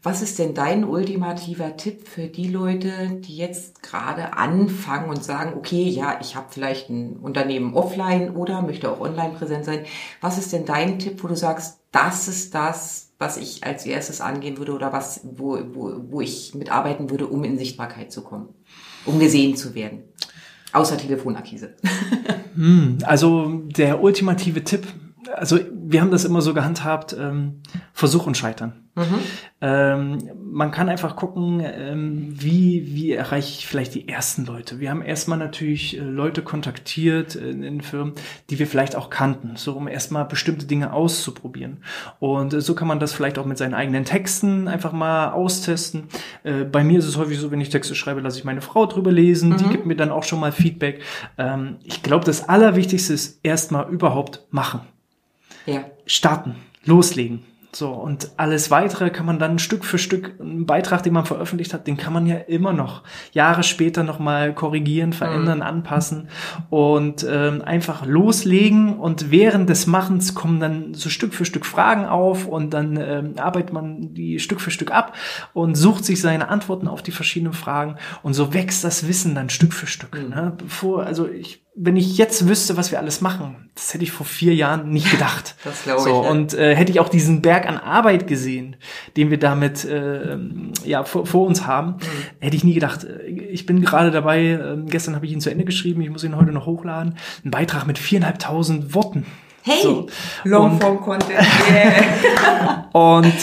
Was 0.04 0.22
ist 0.22 0.40
denn 0.40 0.54
dein 0.54 0.86
ultimativer 0.86 1.76
Tipp 1.76 2.08
für 2.08 2.28
die 2.28 2.48
Leute, 2.48 3.20
die 3.20 3.36
jetzt 3.36 3.82
gerade 3.82 4.34
anfangen 4.34 5.10
und 5.10 5.24
sagen, 5.24 5.54
okay, 5.58 5.84
ja, 5.84 6.20
ich 6.22 6.36
habe 6.36 6.48
vielleicht 6.50 6.90
ein 6.90 7.18
Unternehmen 7.18 7.74
offline 7.74 8.36
oder 8.36 8.62
möchte 8.62 8.92
auch 8.92 9.02
online 9.02 9.34
präsent 9.34 9.66
sein. 9.66 9.86
Was 10.22 10.38
ist 10.38 10.54
denn 10.54 10.66
dein 10.66 11.00
Tipp, 11.00 11.24
wo 11.24 11.28
du 11.28 11.36
sagst, 11.36 11.82
das 11.92 12.28
ist 12.28 12.54
das, 12.54 13.12
was 13.18 13.38
ich 13.38 13.64
als 13.64 13.86
erstes 13.86 14.22
angehen 14.22 14.58
würde 14.58 14.74
oder 14.74 14.94
was, 14.94 15.22
wo, 15.24 15.60
wo, 15.74 15.94
wo 16.10 16.22
ich 16.22 16.54
mitarbeiten 16.54 17.10
würde, 17.10 17.28
um 17.28 17.44
in 17.44 17.58
Sichtbarkeit 17.58 18.12
zu 18.12 18.24
kommen, 18.24 18.50
um 19.08 19.20
gesehen 19.20 19.56
zu 19.56 19.74
werden? 19.74 20.04
Außer 20.74 20.98
Telefonakquise. 20.98 21.74
Hm, 22.58 22.98
also 23.04 23.62
der 23.68 24.02
ultimative 24.02 24.64
Tipp, 24.64 24.88
also 25.34 25.60
wir 25.72 26.02
haben 26.02 26.12
das 26.12 26.26
immer 26.26 26.42
so 26.42 26.54
gehandhabt, 26.54 27.16
ähm, 27.20 27.62
Versuch 27.94 28.28
und 28.28 28.38
Scheitern. 28.38 28.88
Ähm, 29.62 30.32
man 30.42 30.72
kann 30.72 30.90
einfach 30.90 31.16
gucken, 31.16 31.62
ähm, 31.64 32.30
wie, 32.32 32.96
wie 32.96 33.12
erreiche 33.12 33.60
ich 33.60 33.68
vielleicht 33.68 33.94
die 33.94 34.08
ersten 34.08 34.46
Leute. 34.46 34.80
Wir 34.80 34.90
haben 34.90 35.04
erstmal 35.04 35.38
natürlich 35.38 35.98
äh, 35.98 36.02
Leute 36.02 36.42
kontaktiert 36.42 37.36
äh, 37.36 37.52
in 37.52 37.82
Firmen, 37.82 38.14
die 38.50 38.58
wir 38.58 38.66
vielleicht 38.66 38.96
auch 38.96 39.12
kannten, 39.12 39.56
so 39.56 39.74
um 39.74 39.88
erstmal 39.88 40.26
bestimmte 40.26 40.66
Dinge 40.66 40.94
auszuprobieren. 40.94 41.84
Und 42.20 42.56
äh, 42.56 42.62
so 42.62 42.74
kann 42.74 42.88
man 42.88 43.00
das 43.00 43.14
vielleicht 43.14 43.38
auch 43.38 43.46
mit 43.46 43.60
seinen 43.60 43.76
eigenen 43.76 44.04
Texten 44.04 44.68
einfach 44.68 44.94
mal 44.94 45.32
austesten. 45.32 46.06
Äh, 46.44 46.64
bei 46.64 46.84
mir 46.84 46.98
ist 46.98 47.06
es 47.06 47.18
häufig 47.18 47.38
so, 47.38 47.52
wenn 47.52 47.62
ich 47.62 47.70
Texte 47.70 47.94
schreibe, 47.94 48.22
lasse 48.22 48.40
ich 48.40 48.46
meine 48.46 48.62
Frau 48.62 48.88
drüber 48.88 49.12
lesen, 49.12 49.58
die 49.58 49.70
gibt 49.70 49.86
mir 49.86 49.96
dann 49.96 50.12
auch 50.12 50.24
schon 50.24 50.40
mal 50.40 50.52
Feedback. 50.52 51.02
Ähm, 51.38 51.78
ich 51.84 52.02
glaube, 52.02 52.26
das 52.26 52.50
Allerwichtigste 52.50 53.14
ist 53.14 53.40
erstmal 53.44 53.90
überhaupt 53.90 54.48
machen 54.50 54.82
Ja. 55.68 55.86
starten, 56.06 56.56
loslegen. 56.86 57.44
So, 57.78 57.90
und 57.90 58.32
alles 58.38 58.72
weitere 58.72 59.10
kann 59.10 59.26
man 59.26 59.40
dann 59.40 59.60
Stück 59.60 59.86
für 59.86 60.00
Stück, 60.00 60.40
einen 60.40 60.66
Beitrag, 60.66 61.04
den 61.04 61.14
man 61.14 61.26
veröffentlicht 61.26 61.74
hat, 61.74 61.86
den 61.86 61.98
kann 61.98 62.14
man 62.14 62.26
ja 62.26 62.38
immer 62.38 62.74
noch 62.74 63.04
Jahre 63.34 63.62
später 63.62 64.04
nochmal 64.04 64.56
korrigieren, 64.56 65.14
verändern, 65.14 65.62
anpassen 65.62 66.30
und 66.72 67.24
ähm, 67.30 67.62
einfach 67.62 68.06
loslegen. 68.06 68.98
Und 68.98 69.32
während 69.32 69.70
des 69.70 69.86
Machens 69.86 70.34
kommen 70.34 70.60
dann 70.60 70.94
so 70.94 71.10
Stück 71.10 71.36
für 71.36 71.46
Stück 71.46 71.66
Fragen 71.66 72.06
auf 72.06 72.48
und 72.48 72.74
dann 72.74 72.98
ähm, 72.98 73.34
arbeitet 73.38 73.74
man 73.74 74.14
die 74.14 74.40
Stück 74.40 74.62
für 74.62 74.72
Stück 74.72 74.92
ab 74.92 75.14
und 75.54 75.76
sucht 75.76 76.04
sich 76.04 76.22
seine 76.22 76.48
Antworten 76.48 76.88
auf 76.88 77.04
die 77.04 77.12
verschiedenen 77.12 77.54
Fragen. 77.54 77.98
Und 78.24 78.34
so 78.34 78.54
wächst 78.54 78.84
das 78.86 79.08
Wissen 79.08 79.36
dann 79.36 79.50
Stück 79.50 79.74
für 79.74 79.88
Stück. 79.88 80.16
Ne? 80.30 80.54
Bevor, 80.58 81.06
also 81.06 81.28
ich 81.28 81.67
wenn 81.80 81.96
ich 81.96 82.18
jetzt 82.18 82.48
wüsste, 82.48 82.76
was 82.76 82.90
wir 82.92 82.98
alles 83.00 83.22
machen, 83.22 83.70
das 83.76 83.94
hätte 83.94 84.04
ich 84.04 84.12
vor 84.12 84.26
vier 84.26 84.56
Jahren 84.56 84.90
nicht 84.90 85.12
gedacht. 85.12 85.56
Das 85.64 85.84
glaube 85.84 86.02
so, 86.02 86.10
ich, 86.10 86.26
ja. 86.26 86.32
Und 86.32 86.54
äh, 86.56 86.76
hätte 86.76 86.92
ich 86.92 87.00
auch 87.00 87.10
diesen 87.10 87.42
Berg 87.42 87.68
an 87.68 87.78
Arbeit 87.78 88.26
gesehen, 88.28 88.76
den 89.16 89.30
wir 89.30 89.38
damit 89.40 89.86
äh, 89.86 90.38
ja, 90.86 91.04
vor, 91.04 91.26
vor 91.26 91.46
uns 91.46 91.68
haben, 91.68 91.92
Mhm. 91.98 92.00
hätte 92.40 92.56
ich 92.56 92.64
nie 92.64 92.74
gedacht. 92.74 93.04
äh, 93.04 93.28
Ich 93.28 93.66
bin 93.66 93.82
gerade 93.82 94.10
dabei, 94.12 94.44
äh, 94.46 94.78
gestern 94.88 95.16
habe 95.16 95.26
ich 95.28 95.32
ihn 95.32 95.42
zu 95.42 95.50
Ende 95.52 95.66
geschrieben, 95.66 96.02
ich 96.02 96.10
muss 96.10 96.24
ihn 96.24 96.36
heute 96.36 96.52
noch 96.52 96.66
hochladen, 96.66 97.16
ein 97.46 97.52
Beitrag 97.52 97.86
mit 97.86 98.00
viereinhalbtausend 98.00 98.94
Worten. 98.96 99.26
Hey, 99.64 99.82
So. 99.84 100.08
Longform 100.46 101.00
Content. 101.02 101.34
Yeah. 101.70 102.90
Und 102.94 103.34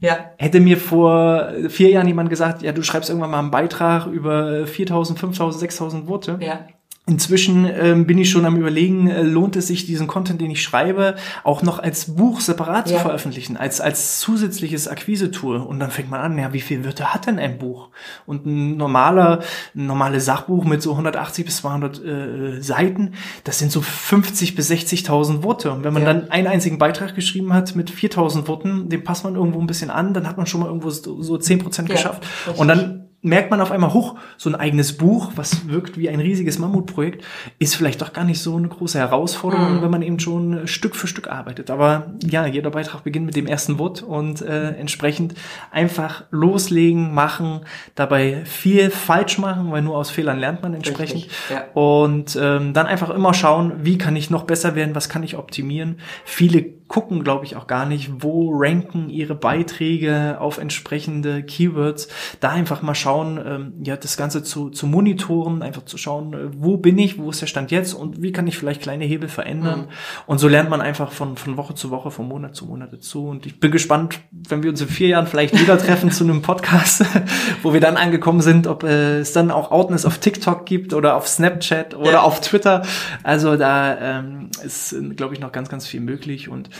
ja. 0.00 0.30
Hätte 0.38 0.60
mir 0.60 0.76
vor 0.76 1.50
vier 1.68 1.90
Jahren 1.90 2.06
jemand 2.06 2.30
gesagt, 2.30 2.62
ja, 2.62 2.72
du 2.72 2.82
schreibst 2.82 3.08
irgendwann 3.10 3.30
mal 3.30 3.38
einen 3.38 3.50
Beitrag 3.50 4.06
über 4.06 4.66
4000, 4.66 5.18
5000, 5.18 5.60
6000 5.60 6.06
Worte. 6.08 6.38
Ja. 6.40 6.60
Inzwischen 7.08 7.66
ähm, 7.72 8.04
bin 8.04 8.18
ich 8.18 8.28
schon 8.30 8.44
am 8.46 8.56
überlegen, 8.56 9.08
äh, 9.08 9.22
lohnt 9.22 9.54
es 9.54 9.68
sich, 9.68 9.86
diesen 9.86 10.08
Content, 10.08 10.40
den 10.40 10.50
ich 10.50 10.60
schreibe, 10.60 11.14
auch 11.44 11.62
noch 11.62 11.78
als 11.78 12.16
Buch 12.16 12.40
separat 12.40 12.90
Ja. 12.90 12.96
zu 12.96 13.02
veröffentlichen, 13.02 13.56
als, 13.56 13.80
als 13.80 14.18
zusätzliches 14.18 14.88
Akquise-Tool. 14.88 15.58
Und 15.58 15.78
dann 15.78 15.92
fängt 15.92 16.10
man 16.10 16.20
an, 16.20 16.36
ja, 16.36 16.52
wie 16.52 16.60
viel 16.60 16.84
Wörter 16.84 17.14
hat 17.14 17.28
denn 17.28 17.38
ein 17.38 17.58
Buch? 17.58 17.90
Und 18.26 18.44
ein 18.46 18.76
normaler, 18.76 19.40
ein 19.76 19.86
normales 19.86 20.24
Sachbuch 20.24 20.64
mit 20.64 20.82
so 20.82 20.90
180 20.92 21.44
bis 21.44 21.58
200 21.58 22.04
äh, 22.04 22.60
Seiten, 22.60 23.12
das 23.44 23.60
sind 23.60 23.70
so 23.70 23.82
50 23.82 24.56
bis 24.56 24.68
60.000 24.68 25.44
Worte. 25.44 25.70
Und 25.70 25.84
wenn 25.84 25.92
man 25.92 26.02
Ja. 26.02 26.12
dann 26.12 26.30
einen 26.32 26.48
einzigen 26.48 26.78
Beitrag 26.78 27.14
geschrieben 27.14 27.52
hat 27.52 27.76
mit 27.76 27.88
4.000 27.92 28.48
Worten, 28.48 28.88
den 28.88 29.04
passt 29.04 29.22
man 29.22 29.36
irgendwo 29.36 29.60
ein 29.60 29.68
bisschen 29.68 29.90
an, 29.90 30.12
dann 30.12 30.26
hat 30.26 30.38
man 30.38 30.46
schon 30.46 30.58
mal 30.60 30.66
irgendwo 30.66 30.90
so 30.90 31.22
so 31.22 31.38
10 31.38 31.60
Prozent 31.60 31.88
Ja, 31.88 31.94
geschafft. 31.94 32.24
richtig. 32.48 32.60
Und 32.60 32.66
dann 32.66 32.95
merkt 33.26 33.50
man 33.50 33.60
auf 33.60 33.72
einmal, 33.72 33.92
hoch, 33.92 34.14
so 34.36 34.48
ein 34.48 34.54
eigenes 34.54 34.96
Buch, 34.96 35.32
was 35.34 35.68
wirkt 35.68 35.98
wie 35.98 36.08
ein 36.08 36.20
riesiges 36.20 36.58
Mammutprojekt, 36.58 37.24
ist 37.58 37.74
vielleicht 37.74 38.00
doch 38.00 38.12
gar 38.12 38.24
nicht 38.24 38.40
so 38.40 38.56
eine 38.56 38.68
große 38.68 38.98
Herausforderung, 38.98 39.82
wenn 39.82 39.90
man 39.90 40.02
eben 40.02 40.20
schon 40.20 40.66
Stück 40.68 40.94
für 40.94 41.08
Stück 41.08 41.28
arbeitet. 41.28 41.70
Aber 41.70 42.14
ja, 42.24 42.46
jeder 42.46 42.70
Beitrag 42.70 43.02
beginnt 43.02 43.26
mit 43.26 43.36
dem 43.36 43.46
ersten 43.46 43.78
Wort 43.78 44.02
und 44.02 44.42
äh, 44.42 44.70
entsprechend 44.70 45.34
einfach 45.72 46.24
loslegen, 46.30 47.12
machen, 47.14 47.60
dabei 47.96 48.44
viel 48.44 48.90
falsch 48.90 49.38
machen, 49.38 49.72
weil 49.72 49.82
nur 49.82 49.96
aus 49.96 50.10
Fehlern 50.10 50.38
lernt 50.38 50.62
man 50.62 50.74
entsprechend. 50.74 51.24
Richtig, 51.24 51.50
ja. 51.50 51.64
Und 51.74 52.38
ähm, 52.40 52.72
dann 52.72 52.86
einfach 52.86 53.10
immer 53.10 53.34
schauen, 53.34 53.72
wie 53.82 53.98
kann 53.98 54.14
ich 54.14 54.30
noch 54.30 54.44
besser 54.44 54.76
werden, 54.76 54.94
was 54.94 55.08
kann 55.08 55.24
ich 55.24 55.36
optimieren. 55.36 55.98
Viele 56.24 56.76
gucken, 56.88 57.24
glaube 57.24 57.44
ich, 57.44 57.56
auch 57.56 57.66
gar 57.66 57.86
nicht, 57.86 58.22
wo 58.22 58.52
ranken 58.54 59.08
ihre 59.10 59.34
Beiträge 59.34 60.36
auf 60.40 60.58
entsprechende 60.58 61.42
Keywords. 61.42 62.08
Da 62.40 62.50
einfach 62.50 62.82
mal 62.82 62.94
schauen, 62.94 63.15
ähm, 63.24 63.72
ja, 63.82 63.96
das 63.96 64.16
Ganze 64.16 64.42
zu, 64.42 64.70
zu 64.70 64.86
monitoren, 64.86 65.62
einfach 65.62 65.84
zu 65.84 65.96
schauen, 65.98 66.32
äh, 66.34 66.36
wo 66.56 66.76
bin 66.76 66.98
ich, 66.98 67.18
wo 67.18 67.30
ist 67.30 67.40
der 67.40 67.46
Stand 67.46 67.70
jetzt 67.70 67.94
und 67.94 68.22
wie 68.22 68.32
kann 68.32 68.46
ich 68.46 68.58
vielleicht 68.58 68.82
kleine 68.82 69.04
Hebel 69.04 69.28
verändern. 69.28 69.88
Und 70.26 70.38
so 70.38 70.48
lernt 70.48 70.70
man 70.70 70.80
einfach 70.80 71.12
von, 71.12 71.36
von 71.36 71.56
Woche 71.56 71.74
zu 71.74 71.90
Woche, 71.90 72.10
von 72.10 72.28
Monat 72.28 72.54
zu 72.54 72.66
Monat 72.66 72.92
dazu. 72.92 73.26
Und 73.28 73.46
ich 73.46 73.58
bin 73.60 73.70
gespannt, 73.70 74.20
wenn 74.30 74.62
wir 74.62 74.70
uns 74.70 74.80
in 74.80 74.88
vier 74.88 75.08
Jahren 75.08 75.26
vielleicht 75.26 75.58
wieder 75.60 75.78
treffen 75.78 76.10
zu 76.10 76.24
einem 76.24 76.42
Podcast, 76.42 77.04
wo 77.62 77.72
wir 77.72 77.80
dann 77.80 77.96
angekommen 77.96 78.40
sind, 78.40 78.66
ob 78.66 78.82
äh, 78.84 79.18
es 79.18 79.32
dann 79.32 79.50
auch 79.50 79.70
Outness 79.70 80.04
auf 80.04 80.18
TikTok 80.18 80.66
gibt 80.66 80.92
oder 80.94 81.16
auf 81.16 81.26
Snapchat 81.28 81.94
oder 81.94 82.12
Ja. 82.12 82.20
auf 82.22 82.40
Twitter. 82.40 82.82
Also 83.22 83.56
da 83.56 84.18
ähm, 84.18 84.50
ist, 84.64 84.94
glaube 85.16 85.34
ich, 85.34 85.40
noch 85.40 85.52
ganz, 85.52 85.68
ganz 85.68 85.86
viel 85.86 86.00
möglich 86.00 86.48
und 86.48 86.70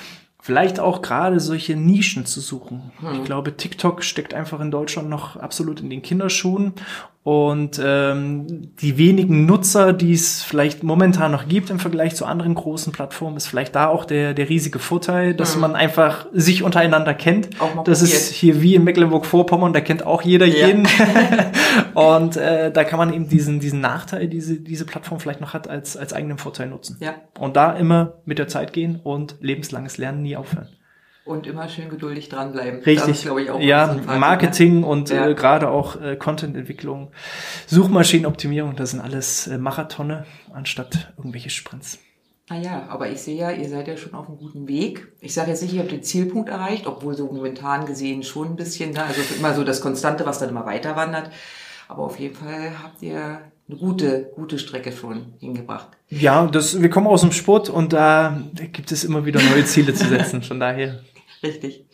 vielleicht 0.40 0.81
auch 0.81 1.03
gerade 1.03 1.40
solche 1.40 1.77
Nischen 1.77 2.27
zu 2.27 2.40
suchen. 2.40 2.92
Ich 3.14 3.25
glaube, 3.25 3.57
TikTok 3.57 4.05
steckt 4.05 4.35
einfach 4.35 4.61
in 4.61 4.70
Deutschland 4.70 5.09
noch 5.09 5.37
absolut 5.37 5.81
in 5.81 5.90
den 5.90 6.03
Kinderschuhen 6.03 6.75
Und 7.26 7.80
ähm, 7.84 8.70
die 8.80 8.98
wenigen 8.98 9.46
Nutzer, 9.46 9.92
die 9.92 10.12
es 10.12 10.44
vielleicht 10.44 10.84
momentan 10.84 11.32
noch 11.32 11.48
gibt 11.48 11.70
im 11.70 11.80
Vergleich 11.80 12.14
zu 12.14 12.24
anderen 12.24 12.54
großen 12.54 12.92
Plattformen, 12.92 13.36
ist 13.36 13.48
vielleicht 13.48 13.74
da 13.74 13.88
auch 13.88 14.04
der, 14.04 14.32
der 14.32 14.48
riesige 14.48 14.78
Vorteil, 14.78 15.34
dass 15.34 15.56
mhm. 15.56 15.62
man 15.62 15.74
einfach 15.74 16.26
sich 16.32 16.62
untereinander 16.62 17.14
kennt. 17.14 17.48
Das 17.84 18.00
ist 18.00 18.32
hier 18.32 18.62
wie 18.62 18.76
in 18.76 18.84
Mecklenburg-Vorpommern, 18.84 19.72
da 19.72 19.80
kennt 19.80 20.06
auch 20.06 20.22
jeder 20.22 20.46
ja. 20.46 20.68
jeden. 20.68 20.86
und 21.94 22.36
äh, 22.36 22.70
da 22.70 22.84
kann 22.84 23.00
man 23.00 23.12
eben 23.12 23.28
diesen, 23.28 23.58
diesen 23.58 23.80
Nachteil, 23.80 24.28
diese, 24.28 24.60
diese 24.60 24.86
Plattform 24.86 25.18
vielleicht 25.18 25.40
noch 25.40 25.52
hat, 25.52 25.66
als, 25.66 25.96
als 25.96 26.12
eigenen 26.12 26.38
Vorteil 26.38 26.68
nutzen. 26.68 26.96
Ja. 27.00 27.16
Und 27.40 27.56
da 27.56 27.72
immer 27.72 28.12
mit 28.24 28.38
der 28.38 28.46
Zeit 28.46 28.72
gehen 28.72 29.00
und 29.02 29.34
lebenslanges 29.40 29.98
Lernen 29.98 30.22
nie 30.22 30.36
aufhören. 30.36 30.68
Und 31.26 31.46
immer 31.46 31.68
schön 31.68 31.90
geduldig 31.90 32.28
dranbleiben. 32.28 32.80
Richtig. 32.82 33.24
Das 33.24 33.38
ich, 33.38 33.50
auch 33.50 33.60
ja, 33.60 33.94
Marketing 34.06 34.80
ne? 34.80 34.86
und 34.86 35.10
ja. 35.10 35.28
äh, 35.28 35.34
gerade 35.34 35.68
auch 35.68 36.00
äh, 36.00 36.16
Contententwicklung, 36.16 37.10
Suchmaschinenoptimierung, 37.66 38.76
das 38.76 38.92
sind 38.92 39.00
alles 39.00 39.48
äh, 39.48 39.58
Marathone 39.58 40.24
anstatt 40.52 41.12
irgendwelche 41.18 41.50
Sprints. 41.50 41.98
Naja, 42.48 42.86
ah 42.88 42.92
aber 42.92 43.10
ich 43.10 43.20
sehe 43.20 43.36
ja, 43.36 43.50
ihr 43.50 43.68
seid 43.68 43.88
ja 43.88 43.96
schon 43.96 44.14
auf 44.14 44.28
einem 44.28 44.38
guten 44.38 44.68
Weg. 44.68 45.08
Ich 45.20 45.34
sage 45.34 45.50
jetzt 45.50 45.62
nicht, 45.62 45.74
ihr 45.74 45.80
habt 45.80 45.90
den 45.90 46.04
Zielpunkt 46.04 46.48
erreicht, 46.48 46.86
obwohl 46.86 47.16
so 47.16 47.26
momentan 47.26 47.86
gesehen 47.86 48.22
schon 48.22 48.50
ein 48.50 48.56
bisschen, 48.56 48.92
ne? 48.92 49.02
also 49.02 49.20
immer 49.36 49.52
so 49.52 49.64
das 49.64 49.80
Konstante, 49.80 50.24
was 50.26 50.38
dann 50.38 50.50
immer 50.50 50.64
weiter 50.64 50.94
wandert. 50.94 51.30
Aber 51.88 52.04
auf 52.04 52.18
jeden 52.20 52.36
Fall 52.36 52.72
habt 52.82 53.02
ihr 53.02 53.40
eine 53.68 53.78
gute, 53.78 54.30
gute 54.34 54.58
Strecke 54.58 54.92
schon 54.92 55.34
hingebracht. 55.40 55.88
Ja, 56.08 56.46
das, 56.46 56.80
wir 56.80 56.88
kommen 56.88 57.08
aus 57.08 57.22
dem 57.22 57.32
Sport 57.32 57.68
und 57.68 57.92
da 57.92 58.40
gibt 58.72 58.92
es 58.92 59.02
immer 59.02 59.24
wieder 59.24 59.40
neue 59.42 59.64
Ziele 59.64 59.92
zu 59.92 60.06
setzen. 60.06 60.42
Von 60.44 60.60
daher 60.60 61.00
Richtig. 61.42 61.85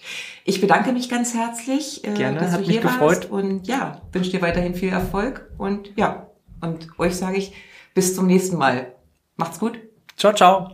Ich 0.44 0.60
bedanke 0.60 0.92
mich 0.92 1.08
ganz 1.08 1.34
herzlich, 1.34 2.06
äh, 2.06 2.12
Gerne, 2.12 2.38
dass 2.38 2.52
hat 2.52 2.60
du 2.60 2.64
hier 2.64 2.82
mich 2.82 2.82
gefreut. 2.82 3.28
und 3.30 3.66
ja, 3.66 4.02
wünsche 4.12 4.30
dir 4.30 4.42
weiterhin 4.42 4.74
viel 4.74 4.92
Erfolg 4.92 5.50
und 5.58 5.90
ja, 5.96 6.26
und 6.60 6.88
euch 6.98 7.16
sage 7.16 7.38
ich 7.38 7.52
bis 7.94 8.14
zum 8.14 8.26
nächsten 8.26 8.56
Mal. 8.56 8.92
Macht's 9.36 9.58
gut. 9.58 9.80
Ciao, 10.16 10.32
ciao. 10.32 10.70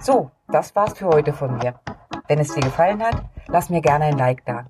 So, 0.00 0.30
das 0.48 0.74
war's 0.76 0.96
für 0.96 1.06
heute 1.06 1.32
von 1.32 1.58
mir. 1.58 1.74
Wenn 2.28 2.38
es 2.38 2.54
dir 2.54 2.60
gefallen 2.62 3.02
hat, 3.02 3.16
lass 3.48 3.68
mir 3.70 3.80
gerne 3.80 4.04
ein 4.06 4.16
Like 4.18 4.44
da. 4.46 4.66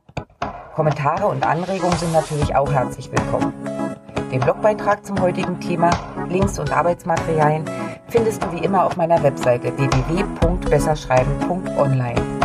Kommentare 0.75 1.27
und 1.27 1.45
Anregungen 1.47 1.97
sind 1.99 2.13
natürlich 2.13 2.55
auch 2.57 2.73
herzlich 2.73 3.11
willkommen. 3.13 3.53
Den 4.33 4.41
Blogbeitrag 4.41 5.05
zum 5.05 5.21
heutigen 5.21 5.61
Thema, 5.61 5.91
Links 6.29 6.59
und 6.59 6.73
Arbeitsmaterialien 6.73 7.65
findest 8.09 8.43
du 8.43 8.51
wie 8.53 8.65
immer 8.65 8.85
auf 8.85 8.97
meiner 8.97 9.23
Webseite 9.23 9.77
www.besserschreiben.online. 9.77 12.40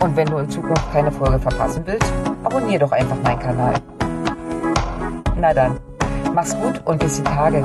Und 0.00 0.16
wenn 0.16 0.26
du 0.26 0.38
in 0.38 0.50
Zukunft 0.50 0.92
keine 0.92 1.10
Folge 1.10 1.38
verpassen 1.38 1.82
willst, 1.86 2.12
abonnier 2.42 2.78
doch 2.78 2.92
einfach 2.92 3.16
meinen 3.22 3.38
Kanal. 3.38 3.74
Na 5.36 5.52
dann, 5.52 5.78
mach's 6.34 6.56
gut 6.58 6.80
und 6.84 6.98
bis 7.00 7.16
die 7.16 7.24
Tage. 7.24 7.64